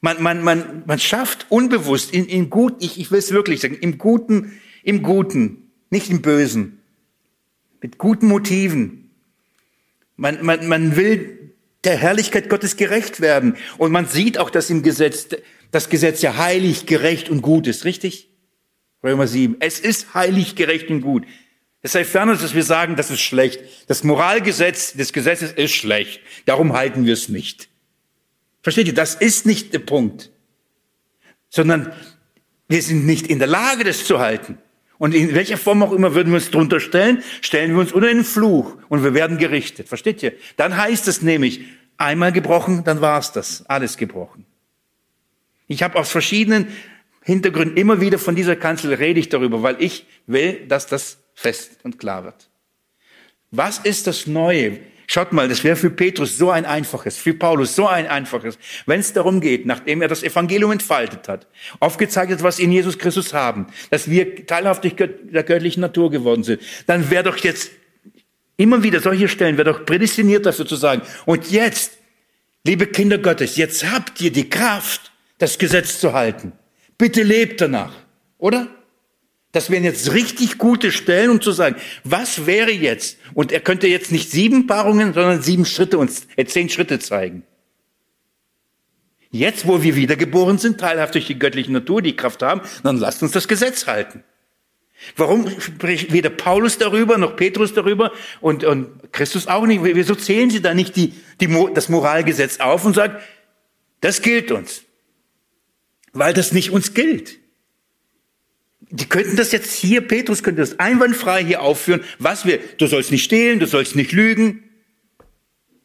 [0.00, 3.76] man, man, man, man schafft unbewusst in, in gut, ich, ich will es wirklich sagen,
[3.80, 6.78] im Guten, im Guten, nicht im Bösen,
[7.80, 9.10] mit guten Motiven.
[10.14, 13.56] Man, man, man will der Herrlichkeit Gottes gerecht werden.
[13.76, 15.28] Und man sieht auch, dass im Gesetz,
[15.72, 18.30] das Gesetz ja heilig, gerecht und gut ist, richtig?
[19.02, 19.56] Römer 7.
[19.60, 21.24] Es ist heilig, gerecht und gut.
[21.82, 23.60] Es sei fern, dass wir sagen, das ist schlecht.
[23.86, 26.20] Das Moralgesetz des Gesetzes ist schlecht.
[26.44, 27.68] Darum halten wir es nicht.
[28.62, 28.94] Versteht ihr?
[28.94, 30.30] Das ist nicht der Punkt.
[31.48, 31.92] Sondern
[32.68, 34.58] wir sind nicht in der Lage, das zu halten.
[34.98, 38.08] Und in welcher Form auch immer würden wir uns drunter stellen, stellen wir uns unter
[38.08, 39.88] den Fluch und wir werden gerichtet.
[39.88, 40.32] Versteht ihr?
[40.56, 41.60] Dann heißt es nämlich,
[41.96, 43.64] einmal gebrochen, dann war es das.
[43.66, 44.44] Alles gebrochen.
[45.68, 46.66] Ich habe aus verschiedenen
[47.22, 51.78] Hintergründen immer wieder von dieser Kanzel rede ich darüber, weil ich will, dass das fest
[51.84, 52.48] und klar wird.
[53.52, 54.80] Was ist das Neue?
[55.06, 59.00] Schaut mal, das wäre für Petrus so ein einfaches, für Paulus so ein einfaches, wenn
[59.00, 61.46] es darum geht, nachdem er das Evangelium entfaltet hat,
[61.80, 66.60] aufgezeigt hat, was in Jesus Christus haben, dass wir teilhaftig der göttlichen Natur geworden sind,
[66.86, 67.70] dann wäre doch jetzt
[68.58, 71.92] immer wieder solche Stellen, wäre doch prädestiniert dafür zu sagen, und jetzt,
[72.64, 76.52] liebe Kinder Gottes, jetzt habt ihr die Kraft, das Gesetz zu halten.
[76.98, 77.94] Bitte lebt danach,
[78.38, 78.66] oder?
[79.52, 83.18] Das wären jetzt richtig gute Stellen, um zu sagen, was wäre jetzt?
[83.32, 87.44] Und er könnte jetzt nicht sieben Paarungen, sondern sieben Schritte uns, äh, zehn Schritte zeigen.
[89.30, 93.22] Jetzt, wo wir wiedergeboren sind, teilhaft durch die göttliche Natur, die Kraft haben, dann lasst
[93.22, 94.22] uns das Gesetz halten.
[95.16, 99.82] Warum spricht weder Paulus darüber, noch Petrus darüber und, und Christus auch nicht?
[99.82, 103.16] Wieso zählen sie da nicht die, die, das Moralgesetz auf und sagen,
[104.00, 104.82] das gilt uns?
[106.12, 107.38] Weil das nicht uns gilt.
[108.90, 113.10] Die könnten das jetzt hier, Petrus könnte das einwandfrei hier aufführen, was wir, du sollst
[113.10, 114.62] nicht stehlen, du sollst nicht lügen,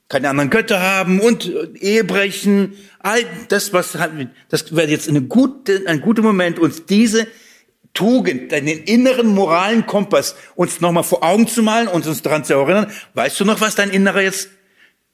[0.07, 3.97] keine anderen Götter haben und Ehe brechen, all das, was,
[4.49, 7.27] das wäre jetzt eine gute, ein guter Moment, uns diese
[7.93, 12.53] Tugend, den inneren moralen Kompass uns nochmal vor Augen zu malen und uns daran zu
[12.53, 12.91] erinnern.
[13.13, 14.49] Weißt du noch, was dein innerer jetzt,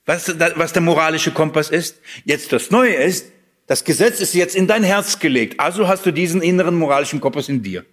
[0.05, 1.97] was, was der moralische Kompass ist?
[2.23, 3.25] Jetzt das Neue ist,
[3.69, 5.59] das Gesetz ist jetzt in dein Herz gelegt.
[5.59, 7.85] Also hast du diesen inneren moralischen Kompass in dir.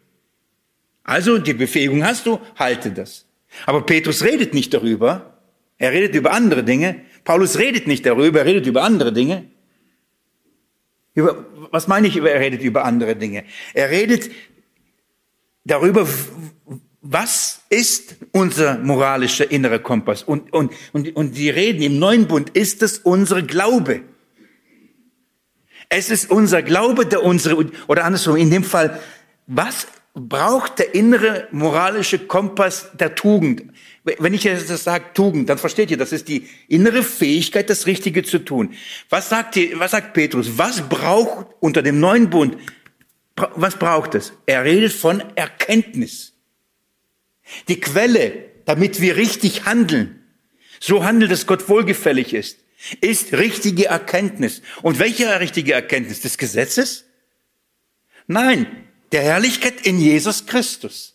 [1.05, 3.27] Also die Befähigung hast du, halte das.
[3.67, 5.39] Aber Petrus redet nicht darüber.
[5.77, 7.03] Er redet über andere Dinge.
[7.25, 9.51] Paulus redet nicht darüber, er redet über andere Dinge.
[11.13, 13.45] Über, was meine ich, er redet über andere Dinge?
[13.75, 14.31] Er redet
[15.67, 16.09] darüber,
[17.03, 20.23] was ist unser moralischer innerer Kompass?
[20.23, 24.01] Und, und, und, und die reden im neuen Bund, ist es unser Glaube?
[25.89, 29.01] Es ist unser Glaube, der unsere, oder andersrum, in dem Fall,
[29.47, 33.65] was braucht der innere moralische Kompass der Tugend?
[34.05, 37.87] Wenn ich jetzt das sage, Tugend, dann versteht ihr, das ist die innere Fähigkeit, das
[37.87, 38.75] Richtige zu tun.
[39.11, 40.59] Was sagt, ihr, was sagt Petrus?
[40.59, 42.57] Was braucht unter dem neuen Bund,
[43.55, 44.33] was braucht es?
[44.47, 46.33] Er redet von Erkenntnis.
[47.69, 50.23] Die Quelle, damit wir richtig handeln.
[50.81, 52.66] So handelt es Gott wohlgefällig ist
[53.01, 54.63] ist richtige Erkenntnis.
[54.83, 56.21] Und welche richtige Erkenntnis?
[56.21, 57.05] Des Gesetzes?
[58.27, 58.67] Nein,
[59.13, 61.15] der Herrlichkeit in Jesus Christus.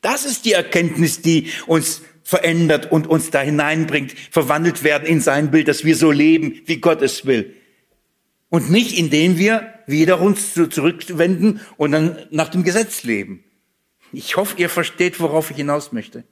[0.00, 5.50] Das ist die Erkenntnis, die uns verändert und uns da hineinbringt, verwandelt werden in sein
[5.50, 7.56] Bild, dass wir so leben, wie Gott es will.
[8.48, 13.44] Und nicht indem wir wieder uns zurückwenden und dann nach dem Gesetz leben.
[14.12, 16.24] Ich hoffe, ihr versteht, worauf ich hinaus möchte.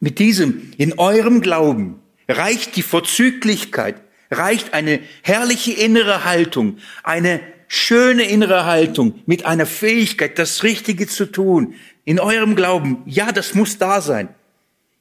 [0.00, 8.24] Mit diesem, in eurem Glauben, reicht die Vorzüglichkeit, reicht eine herrliche innere Haltung, eine schöne
[8.24, 11.74] innere Haltung, mit einer Fähigkeit, das Richtige zu tun,
[12.04, 14.28] in eurem Glauben, ja, das muss da sein.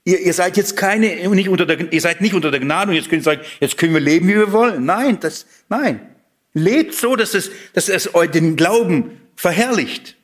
[0.04, 2.98] Ihr, ihr seid jetzt keine, nicht unter der, ihr seid nicht unter der Gnade und
[2.98, 4.86] jetzt könnt ihr sagen, jetzt können wir leben, wie wir wollen.
[4.86, 6.02] Nein, das, nein.
[6.54, 10.16] Lebt so, dass es, dass es euch den Glauben verherrlicht.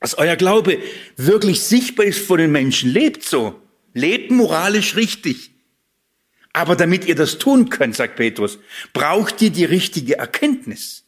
[0.00, 0.78] Dass euer Glaube
[1.16, 2.90] wirklich sichtbar ist vor den Menschen.
[2.90, 3.60] Lebt so.
[3.94, 5.52] Lebt moralisch richtig.
[6.52, 8.58] Aber damit ihr das tun könnt, sagt Petrus,
[8.92, 11.04] braucht ihr die richtige Erkenntnis.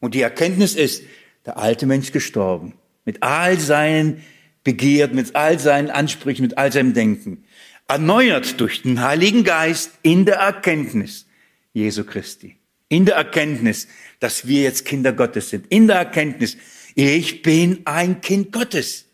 [0.00, 1.02] Und die Erkenntnis ist,
[1.44, 2.74] der alte Mensch gestorben.
[3.04, 4.24] Mit all seinen
[4.64, 7.44] Begierden, mit all seinen Ansprüchen, mit all seinem Denken.
[7.86, 11.26] Erneuert durch den Heiligen Geist in der Erkenntnis
[11.72, 12.56] Jesu Christi.
[12.88, 13.88] In der Erkenntnis,
[14.20, 15.66] dass wir jetzt Kinder Gottes sind.
[15.68, 16.56] In der Erkenntnis,
[16.94, 19.07] ich bin ein Kind Gottes.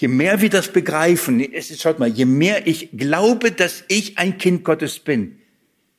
[0.00, 1.44] Je mehr wir das begreifen,
[1.76, 5.40] schaut mal, je mehr ich glaube, dass ich ein Kind Gottes bin,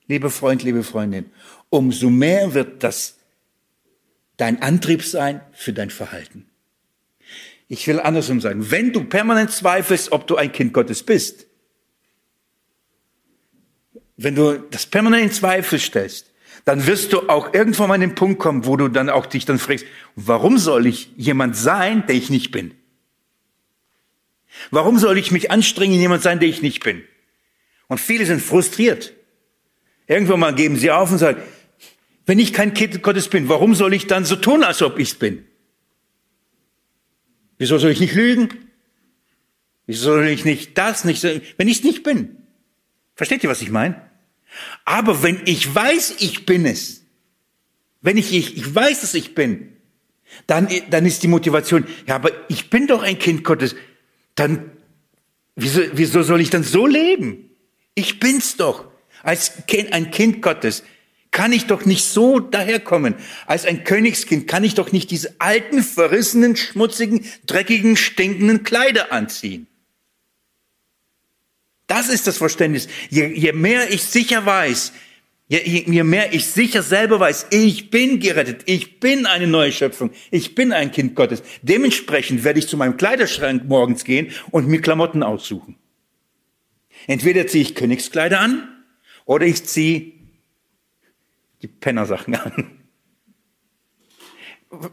[0.08, 1.26] liebe Freund, liebe Freundin,
[1.68, 3.18] umso mehr wird das
[4.38, 6.46] dein Antrieb sein für dein Verhalten.
[7.68, 11.48] Ich will andersrum sagen, wenn du permanent zweifelst, ob du ein Kind Gottes bist,
[14.16, 16.32] wenn du das permanent in Zweifel stellst,
[16.64, 19.44] dann wirst du auch irgendwann mal an den Punkt kommen, wo du dann auch dich
[19.44, 19.86] dann fragst,
[20.16, 22.79] warum soll ich jemand sein, der ich nicht bin?
[24.72, 27.04] Warum soll ich mich anstrengen, jemand sein, der ich nicht bin?
[27.88, 29.14] Und viele sind frustriert.
[30.08, 31.42] Irgendwann mal geben sie auf und sagen,
[32.26, 35.10] wenn ich kein Kind Gottes bin, warum soll ich dann so tun, als ob ich
[35.10, 35.46] es bin?
[37.58, 38.50] Wieso soll ich nicht lügen?
[39.86, 42.38] Wieso soll ich nicht das, nicht, wenn ich es nicht bin?
[43.16, 44.02] Versteht ihr, was ich meine?
[44.86, 47.04] Aber wenn ich weiß, ich bin es,
[48.02, 49.76] wenn ich, ich, ich weiß, dass ich bin,
[50.48, 53.76] dann, dann ist die Motivation, ja, aber ich bin doch ein Kind Gottes,
[54.40, 54.72] dann,
[55.56, 57.50] wieso, wieso soll ich dann so leben?
[57.96, 58.86] Ich bin's doch.
[59.24, 60.84] Als kind, ein Kind Gottes
[61.32, 63.16] kann ich doch nicht so daherkommen.
[63.46, 69.68] Als ein Königskind kann ich doch nicht diese alten, verrissenen, schmutzigen, dreckigen, stinkenden Kleider anziehen.
[71.88, 72.88] Das ist das Verständnis.
[73.10, 74.94] Je, je mehr ich sicher weiß,
[75.50, 80.12] je, je mehr ich sicher selber weiß, ich bin gerettet, ich bin eine neue Schöpfung,
[80.32, 81.44] ich bin ein Kind Gottes.
[81.64, 85.76] Dementsprechend werde ich zu meinem Kleiderschrank morgens gehen und mir Klamotten aussuchen.
[87.08, 88.68] Entweder ziehe ich Königskleider an
[89.26, 90.14] oder ich ziehe
[91.62, 92.80] die Pennersachen an.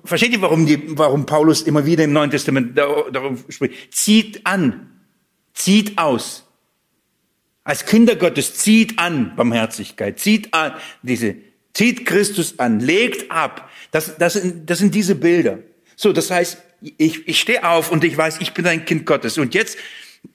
[0.04, 3.92] Versteht ihr, warum, die, warum Paulus immer wieder im Neuen Testament darum spricht?
[3.92, 5.02] Zieht an,
[5.52, 6.45] zieht aus.
[7.66, 11.34] Als Kinder Gottes zieht an Barmherzigkeit, zieht an diese,
[11.74, 13.68] zieht Christus an, legt ab.
[13.90, 15.58] Das, das, sind, das sind diese Bilder.
[15.96, 19.36] So, das heißt, ich, ich stehe auf und ich weiß, ich bin ein Kind Gottes.
[19.36, 19.78] Und jetzt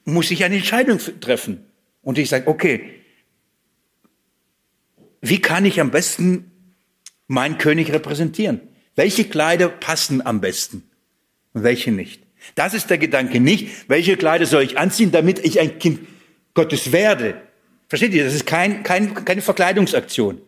[0.04, 1.64] muss ich eine Entscheidung treffen.
[2.02, 2.90] Und ich sage, okay,
[5.22, 6.50] wie kann ich am besten
[7.28, 8.60] meinen König repräsentieren?
[8.94, 10.82] Welche Kleider passen am besten
[11.54, 12.24] und welche nicht?
[12.56, 16.00] Das ist der Gedanke nicht, welche Kleider soll ich anziehen, damit ich ein Kind
[16.54, 17.40] Gottes werde.
[17.88, 18.24] Versteht ihr?
[18.24, 20.40] Das ist kein, kein, keine Verkleidungsaktion.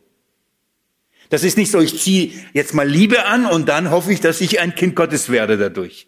[1.31, 4.41] Das ist nicht so, ich ziehe jetzt mal Liebe an und dann hoffe ich, dass
[4.41, 6.07] ich ein Kind Gottes werde dadurch.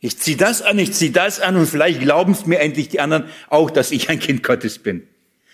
[0.00, 3.00] Ich ziehe das an, ich ziehe das an und vielleicht glauben es mir endlich die
[3.00, 5.08] anderen auch, dass ich ein Kind Gottes bin.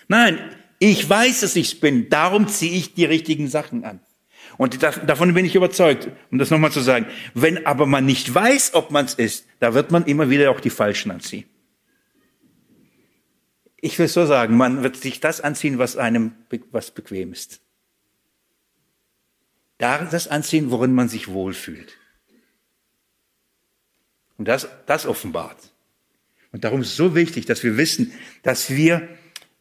[0.08, 0.38] Nein,
[0.80, 4.00] ich weiß, dass ich es bin, darum ziehe ich die richtigen Sachen an.
[4.58, 7.06] Und davon bin ich überzeugt, um das nochmal zu sagen.
[7.32, 10.60] Wenn aber man nicht weiß, ob man es ist, da wird man immer wieder auch
[10.60, 11.44] die Falschen anziehen.
[13.80, 16.32] Ich will so sagen, man wird sich das anziehen, was einem
[16.70, 17.60] was bequem ist.
[19.78, 21.96] Das anziehen, worin man sich wohlfühlt.
[24.36, 25.56] Und das, das offenbart.
[26.52, 28.12] Und darum ist es so wichtig, dass wir wissen,
[28.42, 29.08] dass wir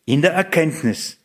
[0.06, 1.18] in der Erkenntnis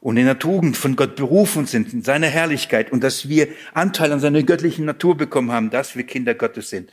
[0.00, 4.12] und in der Tugend von Gott berufen sind, in seiner Herrlichkeit und dass wir Anteil
[4.12, 6.90] an seiner göttlichen Natur bekommen haben, dass wir Kinder Gottes sind.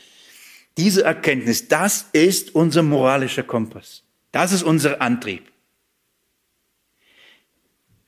[0.77, 4.04] Diese Erkenntnis, das ist unser moralischer Kompass.
[4.35, 5.49] Das ist unser Antrieb.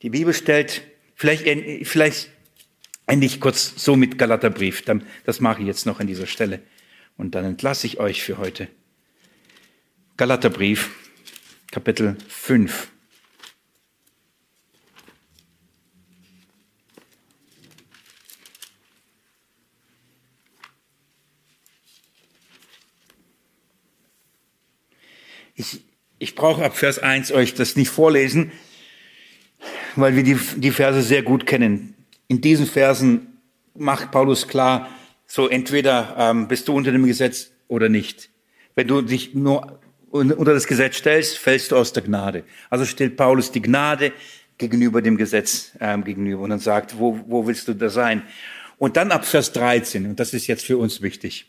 [0.02, 0.82] Die Bibel stellt,
[1.16, 1.46] vielleicht,
[1.88, 2.30] vielleicht
[3.06, 4.84] endlich kurz so mit Galaterbrief,
[5.24, 6.62] das mache ich jetzt noch an dieser Stelle
[7.16, 8.68] und dann entlasse ich euch für heute.
[10.18, 10.90] Galaterbrief,
[11.72, 12.92] Kapitel 5.
[25.56, 25.87] Ich,
[26.20, 28.52] ich brauche ab Vers 1 euch das nicht vorlesen,
[29.96, 31.96] weil wir die, die Verse sehr gut kennen.
[32.28, 33.40] In diesen Versen
[33.76, 34.90] macht Paulus klar,
[35.26, 38.30] so entweder ähm, bist du unter dem Gesetz oder nicht.
[38.76, 42.44] Wenn du dich nur unter das Gesetz stellst, fällst du aus der Gnade.
[42.70, 44.14] Also stellt Paulus die Gnade
[44.58, 48.24] gegenüber dem Gesetz ähm, gegenüber und dann sagt, wo, wo willst du da sein?
[48.78, 51.48] Und dann ab Vers 13, und das ist jetzt für uns wichtig.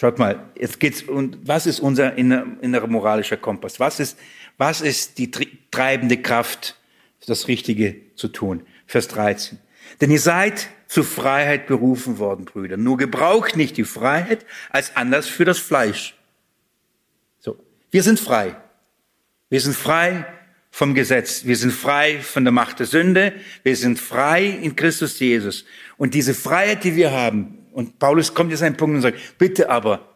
[0.00, 3.78] Schaut mal, jetzt geht's und was ist unser innerer moralischer Kompass?
[3.80, 4.18] Was ist,
[4.56, 5.30] was ist die
[5.70, 6.78] treibende Kraft,
[7.26, 8.62] das Richtige zu tun?
[8.86, 9.58] Vers 13.
[10.00, 12.78] Denn ihr seid zur Freiheit berufen worden, Brüder.
[12.78, 16.14] Nur gebraucht nicht die Freiheit als Anlass für das Fleisch.
[17.38, 17.58] So.
[17.90, 18.56] Wir sind frei.
[19.50, 20.24] Wir sind frei
[20.70, 21.44] vom Gesetz.
[21.44, 23.34] Wir sind frei von der Macht der Sünde.
[23.64, 25.66] Wir sind frei in Christus Jesus.
[25.98, 29.38] Und diese Freiheit, die wir haben, und Paulus kommt jetzt an einen Punkt und sagt,
[29.38, 30.08] bitte aber,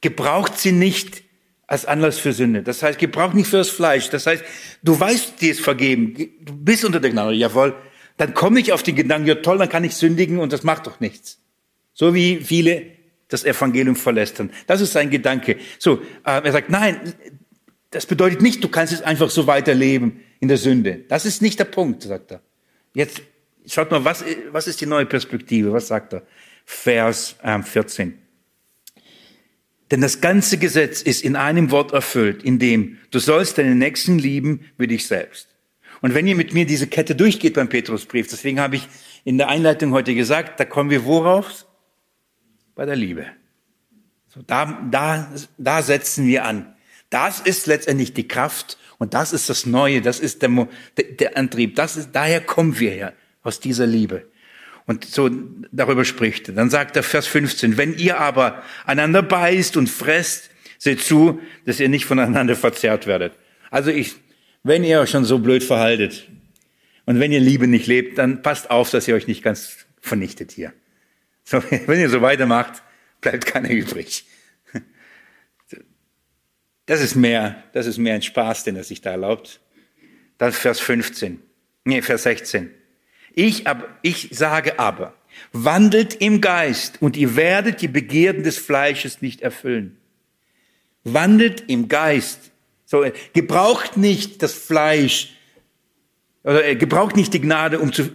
[0.00, 1.22] gebraucht sie nicht
[1.66, 2.62] als Anlass für Sünde.
[2.62, 4.08] Das heißt, gebraucht nicht für das Fleisch.
[4.08, 4.42] Das heißt,
[4.82, 6.14] du weißt, dir ist vergeben.
[6.40, 7.34] Du bist unter der Gnade.
[7.34, 7.74] Jawohl.
[8.16, 10.86] Dann komme ich auf den Gedanken, ja toll, dann kann ich sündigen und das macht
[10.86, 11.38] doch nichts.
[11.92, 12.86] So wie viele
[13.28, 14.50] das Evangelium verlästern.
[14.66, 15.58] Das ist sein Gedanke.
[15.78, 17.14] So, äh, er sagt, nein,
[17.90, 21.04] das bedeutet nicht, du kannst es einfach so weiterleben in der Sünde.
[21.08, 22.40] Das ist nicht der Punkt, sagt er.
[22.94, 23.22] Jetzt
[23.66, 25.72] schaut mal, was, was ist die neue Perspektive?
[25.72, 26.22] Was sagt er?
[26.70, 28.18] Vers ähm, 14.
[29.90, 34.18] Denn das ganze Gesetz ist in einem Wort erfüllt, in dem du sollst deinen Nächsten
[34.18, 35.48] lieben wie dich selbst.
[36.02, 38.86] Und wenn ihr mit mir diese Kette durchgeht beim Petrusbrief, deswegen habe ich
[39.24, 41.64] in der Einleitung heute gesagt, da kommen wir worauf?
[42.74, 43.24] Bei der Liebe.
[44.28, 46.76] So, da, da, da setzen wir an.
[47.08, 51.76] Das ist letztendlich die Kraft und das ist das Neue, das ist der, der Antrieb.
[51.76, 54.27] Das ist, daher kommen wir her, aus dieser Liebe.
[54.88, 55.28] Und so
[55.70, 56.48] darüber spricht.
[56.56, 61.78] Dann sagt er Vers 15, wenn ihr aber einander beißt und fresst, seht zu, dass
[61.78, 63.34] ihr nicht voneinander verzerrt werdet.
[63.70, 64.14] Also ich,
[64.62, 66.26] wenn ihr euch schon so blöd verhaltet
[67.04, 70.52] und wenn ihr Liebe nicht lebt, dann passt auf, dass ihr euch nicht ganz vernichtet
[70.52, 70.72] hier.
[71.44, 72.82] So, wenn ihr so weitermacht,
[73.20, 74.24] bleibt keiner übrig.
[76.86, 79.60] Das ist mehr, das ist mehr ein Spaß, den er sich da erlaubt.
[80.38, 81.42] Dann Vers 15.
[81.84, 82.70] Nee, Vers 16.
[83.38, 85.14] Ich, ab, ich sage aber,
[85.52, 89.96] wandelt im Geist und ihr werdet die Begierden des Fleisches nicht erfüllen.
[91.04, 92.50] Wandelt im Geist.
[92.84, 95.36] So, gebraucht nicht das Fleisch,
[96.42, 98.06] oder gebraucht nicht die Gnade um zu,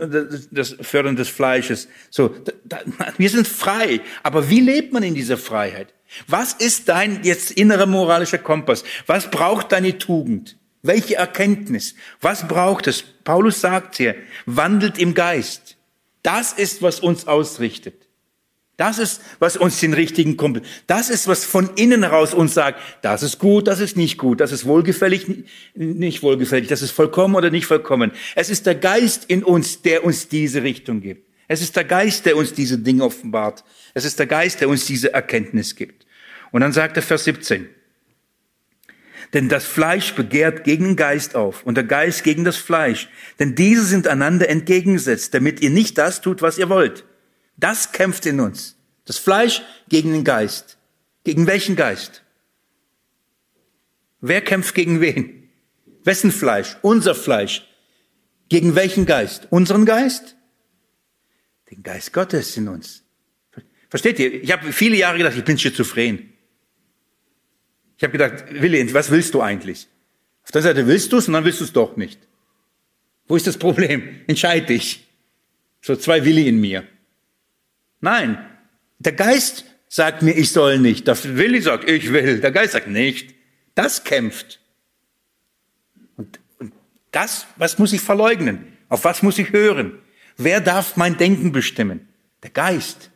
[0.51, 1.87] das Fördern des Fleisches.
[2.09, 2.81] So, da,
[3.17, 4.01] wir sind frei.
[4.23, 5.93] Aber wie lebt man in dieser Freiheit?
[6.27, 8.83] Was ist dein jetzt innerer moralischer Kompass?
[9.05, 10.57] Was braucht deine Tugend?
[10.83, 11.95] Welche Erkenntnis?
[12.19, 13.03] Was braucht es?
[13.23, 14.15] Paulus sagt hier,
[14.45, 15.77] wandelt im Geist.
[16.23, 17.95] Das ist, was uns ausrichtet.
[18.75, 20.63] Das ist, was uns den richtigen Kumpel.
[20.87, 24.41] Das ist, was von innen heraus uns sagt, das ist gut, das ist nicht gut,
[24.41, 25.27] das ist wohlgefällig,
[25.75, 28.11] nicht wohlgefällig, das ist vollkommen oder nicht vollkommen.
[28.35, 31.29] Es ist der Geist in uns, der uns diese Richtung gibt.
[31.47, 33.63] Es ist der Geist, der uns diese Dinge offenbart.
[33.93, 36.05] Es ist der Geist, der uns diese Erkenntnis gibt.
[36.51, 37.69] Und dann sagt er Vers 17.
[39.33, 43.09] Denn das Fleisch begehrt gegen den Geist auf und der Geist gegen das Fleisch.
[43.39, 47.03] Denn diese sind einander entgegengesetzt, damit ihr nicht das tut, was ihr wollt.
[47.57, 48.77] Das kämpft in uns.
[49.05, 50.77] Das Fleisch gegen den Geist.
[51.23, 52.21] Gegen welchen Geist?
[54.21, 55.49] Wer kämpft gegen wen?
[56.03, 56.77] Wessen Fleisch?
[56.81, 57.67] Unser Fleisch.
[58.49, 59.47] Gegen welchen Geist?
[59.49, 60.35] Unseren Geist?
[61.71, 63.03] Den Geist Gottes in uns.
[63.89, 64.43] Versteht ihr?
[64.43, 66.32] Ich habe viele Jahre gedacht, ich bin schizophren.
[68.03, 69.87] Ich habe gedacht, Willi, was willst du eigentlich?
[70.43, 72.19] Auf der Seite willst du es und dann willst du es doch nicht.
[73.29, 74.19] Wo ist das Problem?
[74.27, 75.07] Entscheid dich.
[75.79, 76.83] So zwei Willi in mir.
[78.01, 78.45] Nein,
[78.99, 81.07] der Geist sagt mir, ich soll nicht.
[81.07, 82.41] Der Willi sagt, ich will.
[82.41, 83.33] Der Geist sagt nicht.
[83.73, 84.59] Das kämpft.
[86.17, 86.73] Und, und
[87.11, 88.67] das, was muss ich verleugnen?
[88.89, 89.97] Auf was muss ich hören?
[90.35, 92.09] Wer darf mein Denken bestimmen?
[92.43, 93.11] Der Geist.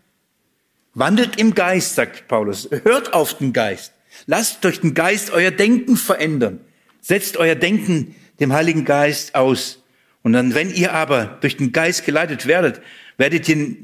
[0.94, 2.70] Wandelt im Geist, sagt Paulus.
[2.84, 3.92] Hört auf den Geist.
[4.26, 6.60] Lasst durch den Geist euer Denken verändern.
[7.02, 9.84] Setzt euer Denken dem Heiligen Geist aus.
[10.24, 12.82] Und dann, wenn ihr aber durch den Geist geleitet werdet,
[13.18, 13.76] werdet ihr,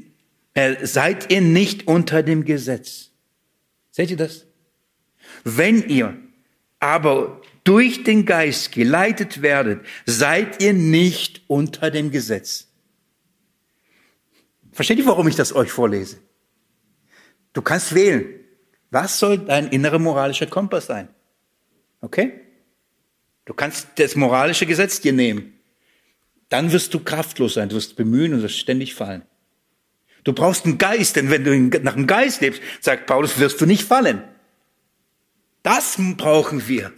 [0.54, 3.10] äh, seid ihr nicht unter dem Gesetz.
[3.90, 4.46] Seht ihr das?
[5.44, 6.16] Wenn ihr
[6.80, 12.68] aber durch den Geist geleitet werdet, seid ihr nicht unter dem Gesetz.
[14.72, 16.18] Versteht ihr, warum ich das euch vorlese?
[17.52, 18.43] Du kannst wählen.
[18.94, 21.08] Was soll dein innerer moralischer Kompass sein?
[22.00, 22.40] Okay?
[23.44, 25.58] Du kannst das moralische Gesetz dir nehmen.
[26.48, 29.22] Dann wirst du kraftlos sein, du wirst bemühen und wirst ständig fallen.
[30.22, 33.66] Du brauchst einen Geist, denn wenn du nach dem Geist lebst, sagt Paulus, wirst du
[33.66, 34.22] nicht fallen.
[35.64, 36.92] Das brauchen wir.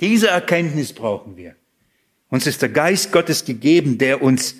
[0.00, 1.56] Diese Erkenntnis brauchen wir.
[2.28, 4.54] Uns ist der Geist Gottes gegeben, der uns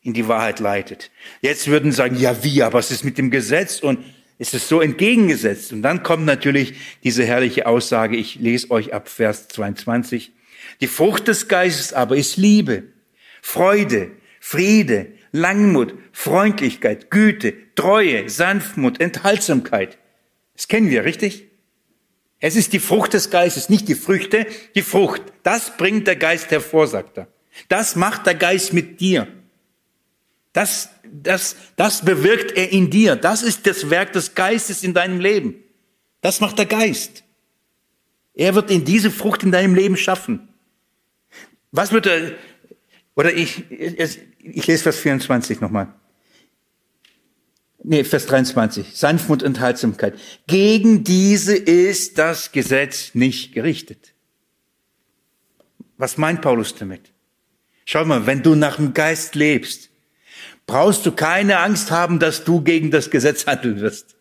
[0.00, 1.12] in die Wahrheit leitet.
[1.42, 4.04] Jetzt würden sagen, ja wie, aber was ist mit dem Gesetz und
[4.38, 5.72] ist es so entgegengesetzt.
[5.72, 10.32] Und dann kommt natürlich diese herrliche Aussage, ich lese euch ab Vers 22.
[10.80, 12.84] Die Frucht des Geistes aber ist Liebe,
[13.42, 19.98] Freude, Friede, Langmut, Freundlichkeit, Güte, Treue, Sanftmut, Enthaltsamkeit.
[20.54, 21.48] Das kennen wir, richtig?
[22.40, 25.22] Es ist die Frucht des Geistes, nicht die Früchte, die Frucht.
[25.42, 27.28] Das bringt der Geist hervor, sagt er.
[27.68, 29.26] Das macht der Geist mit dir.
[30.52, 33.16] Das, das, das bewirkt er in dir.
[33.16, 35.54] Das ist das Werk des Geistes in deinem Leben.
[36.20, 37.24] Das macht der Geist.
[38.34, 40.48] Er wird in diese Frucht in deinem Leben schaffen.
[41.70, 42.32] Was wird er,
[43.14, 45.92] oder ich, ich lese Vers 24 nochmal.
[47.82, 48.96] Nee, Vers 23.
[48.96, 50.18] Sanftmut und Enthaltsamkeit.
[50.46, 54.14] Gegen diese ist das Gesetz nicht gerichtet.
[55.96, 57.12] Was meint Paulus damit?
[57.84, 59.87] Schau mal, wenn du nach dem Geist lebst,
[60.68, 64.14] brauchst du keine Angst haben, dass du gegen das Gesetz handeln wirst.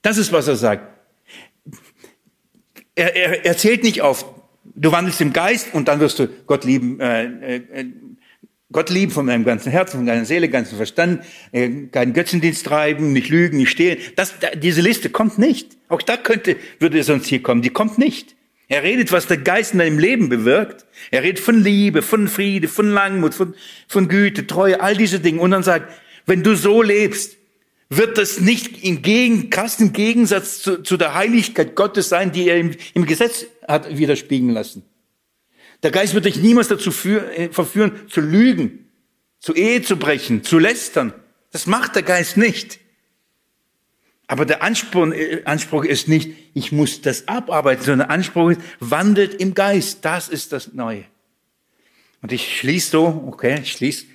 [0.00, 0.88] Das ist, was er sagt.
[2.94, 4.24] Er, er, er zählt nicht auf,
[4.64, 7.86] du wandelst im Geist und dann wirst du Gott lieben, äh, äh,
[8.72, 13.12] Gott lieben von deinem ganzen Herzen, von deiner Seele, ganzen Verstand, äh, keinen Götzendienst treiben,
[13.12, 13.98] nicht lügen, nicht stehlen.
[14.14, 15.76] Das, diese Liste kommt nicht.
[15.88, 17.62] Auch da könnte, würde es sonst hier kommen.
[17.62, 18.36] Die kommt nicht.
[18.70, 20.86] Er redet, was der Geist in deinem Leben bewirkt.
[21.10, 23.54] Er redet von Liebe, von Friede, von Langmut, von,
[23.88, 25.40] von Güte, Treue, all diese Dinge.
[25.40, 25.92] Und dann sagt,
[26.24, 27.36] wenn du so lebst,
[27.88, 32.58] wird das nicht im Gegen, krassen Gegensatz zu, zu, der Heiligkeit Gottes sein, die er
[32.58, 34.84] im, im, Gesetz hat widerspiegeln lassen.
[35.82, 38.86] Der Geist wird dich niemals dazu für, äh, verführen, zu lügen,
[39.40, 41.12] zu Ehe zu brechen, zu lästern.
[41.50, 42.78] Das macht der Geist nicht.
[44.30, 48.60] Aber der Anspruch, äh, Anspruch ist nicht, ich muss das abarbeiten, sondern der Anspruch ist,
[48.78, 50.04] wandelt im Geist.
[50.04, 51.04] Das ist das Neue.
[52.22, 54.06] Und ich schließe so, okay, ich schließe.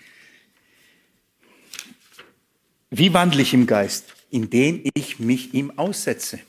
[2.92, 4.06] Wie wandle ich im Geist?
[4.32, 6.40] Indem ich mich ihm aussetze.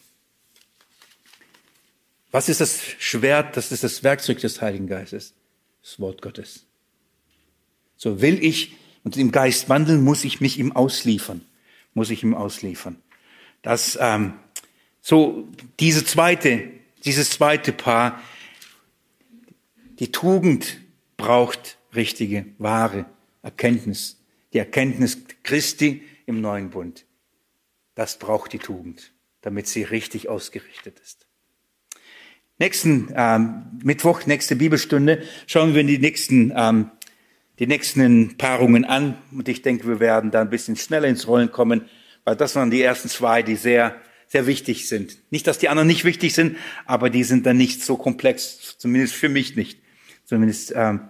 [2.30, 5.34] Was ist das Schwert, das ist das Werkzeug des Heiligen Geistes?
[5.82, 6.66] Das Wort Gottes.
[7.96, 11.44] So will ich und im Geist wandeln, muss ich mich ihm ausliefern.
[11.94, 13.02] Muss ich ihm ausliefern
[13.66, 14.34] dass ähm,
[15.00, 15.48] so
[15.80, 16.68] diese zweite,
[17.04, 18.22] dieses zweite Paar,
[19.98, 20.78] die Tugend
[21.16, 23.06] braucht richtige, wahre
[23.42, 24.22] Erkenntnis.
[24.52, 27.06] Die Erkenntnis Christi im neuen Bund.
[27.96, 29.10] Das braucht die Tugend,
[29.40, 31.26] damit sie richtig ausgerichtet ist.
[32.58, 36.92] Nächsten ähm, Mittwoch, nächste Bibelstunde, schauen wir die nächsten, ähm,
[37.58, 39.18] die nächsten Paarungen an.
[39.32, 41.88] Und ich denke, wir werden da ein bisschen schneller ins Rollen kommen
[42.26, 43.94] weil das waren die ersten zwei, die sehr,
[44.26, 45.16] sehr wichtig sind.
[45.30, 49.14] Nicht, dass die anderen nicht wichtig sind, aber die sind dann nicht so komplex, zumindest
[49.14, 49.80] für mich nicht.
[50.24, 51.02] Zumindest ähm,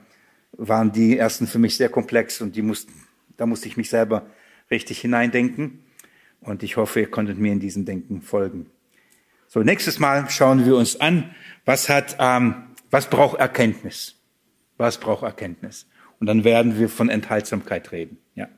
[0.52, 2.92] waren die ersten für mich sehr komplex und die mussten,
[3.38, 4.26] da musste ich mich selber
[4.70, 5.82] richtig hineindenken.
[6.40, 8.66] Und ich hoffe, ihr konntet mir in diesem Denken folgen.
[9.48, 12.56] So, nächstes Mal schauen wir uns an, was hat, ähm,
[12.90, 14.16] was braucht Erkenntnis?
[14.76, 15.86] Was braucht Erkenntnis?
[16.20, 18.18] Und dann werden wir von Enthaltsamkeit reden.
[18.34, 18.50] Ja.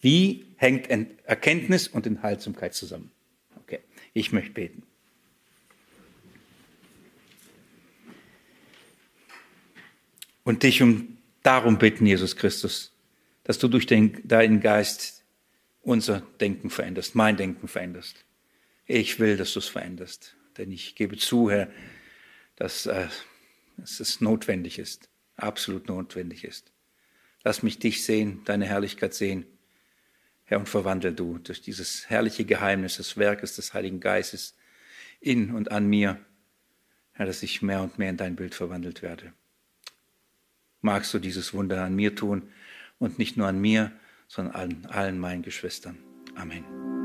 [0.00, 0.88] Wie hängt
[1.24, 3.10] Erkenntnis und Enthaltsamkeit zusammen?
[3.56, 3.80] Okay,
[4.12, 4.82] ich möchte beten.
[10.44, 12.92] Und dich um darum bitten, Jesus Christus,
[13.44, 15.24] dass du durch den, deinen Geist
[15.82, 18.24] unser Denken veränderst, mein Denken veränderst.
[18.86, 21.68] Ich will, dass du es veränderst, denn ich gebe zu, Herr,
[22.54, 23.08] dass, äh,
[23.76, 26.72] dass es notwendig ist, absolut notwendig ist.
[27.42, 29.46] Lass mich dich sehen, deine Herrlichkeit sehen
[30.46, 34.56] Herr, und verwandel du durch dieses herrliche Geheimnis des Werkes des Heiligen Geistes
[35.20, 36.18] in und an mir,
[37.12, 39.32] Herr, dass ich mehr und mehr in dein Bild verwandelt werde.
[40.80, 42.50] Magst du dieses Wunder an mir tun
[42.98, 43.92] und nicht nur an mir,
[44.28, 45.98] sondern an allen meinen Geschwistern.
[46.36, 46.95] Amen.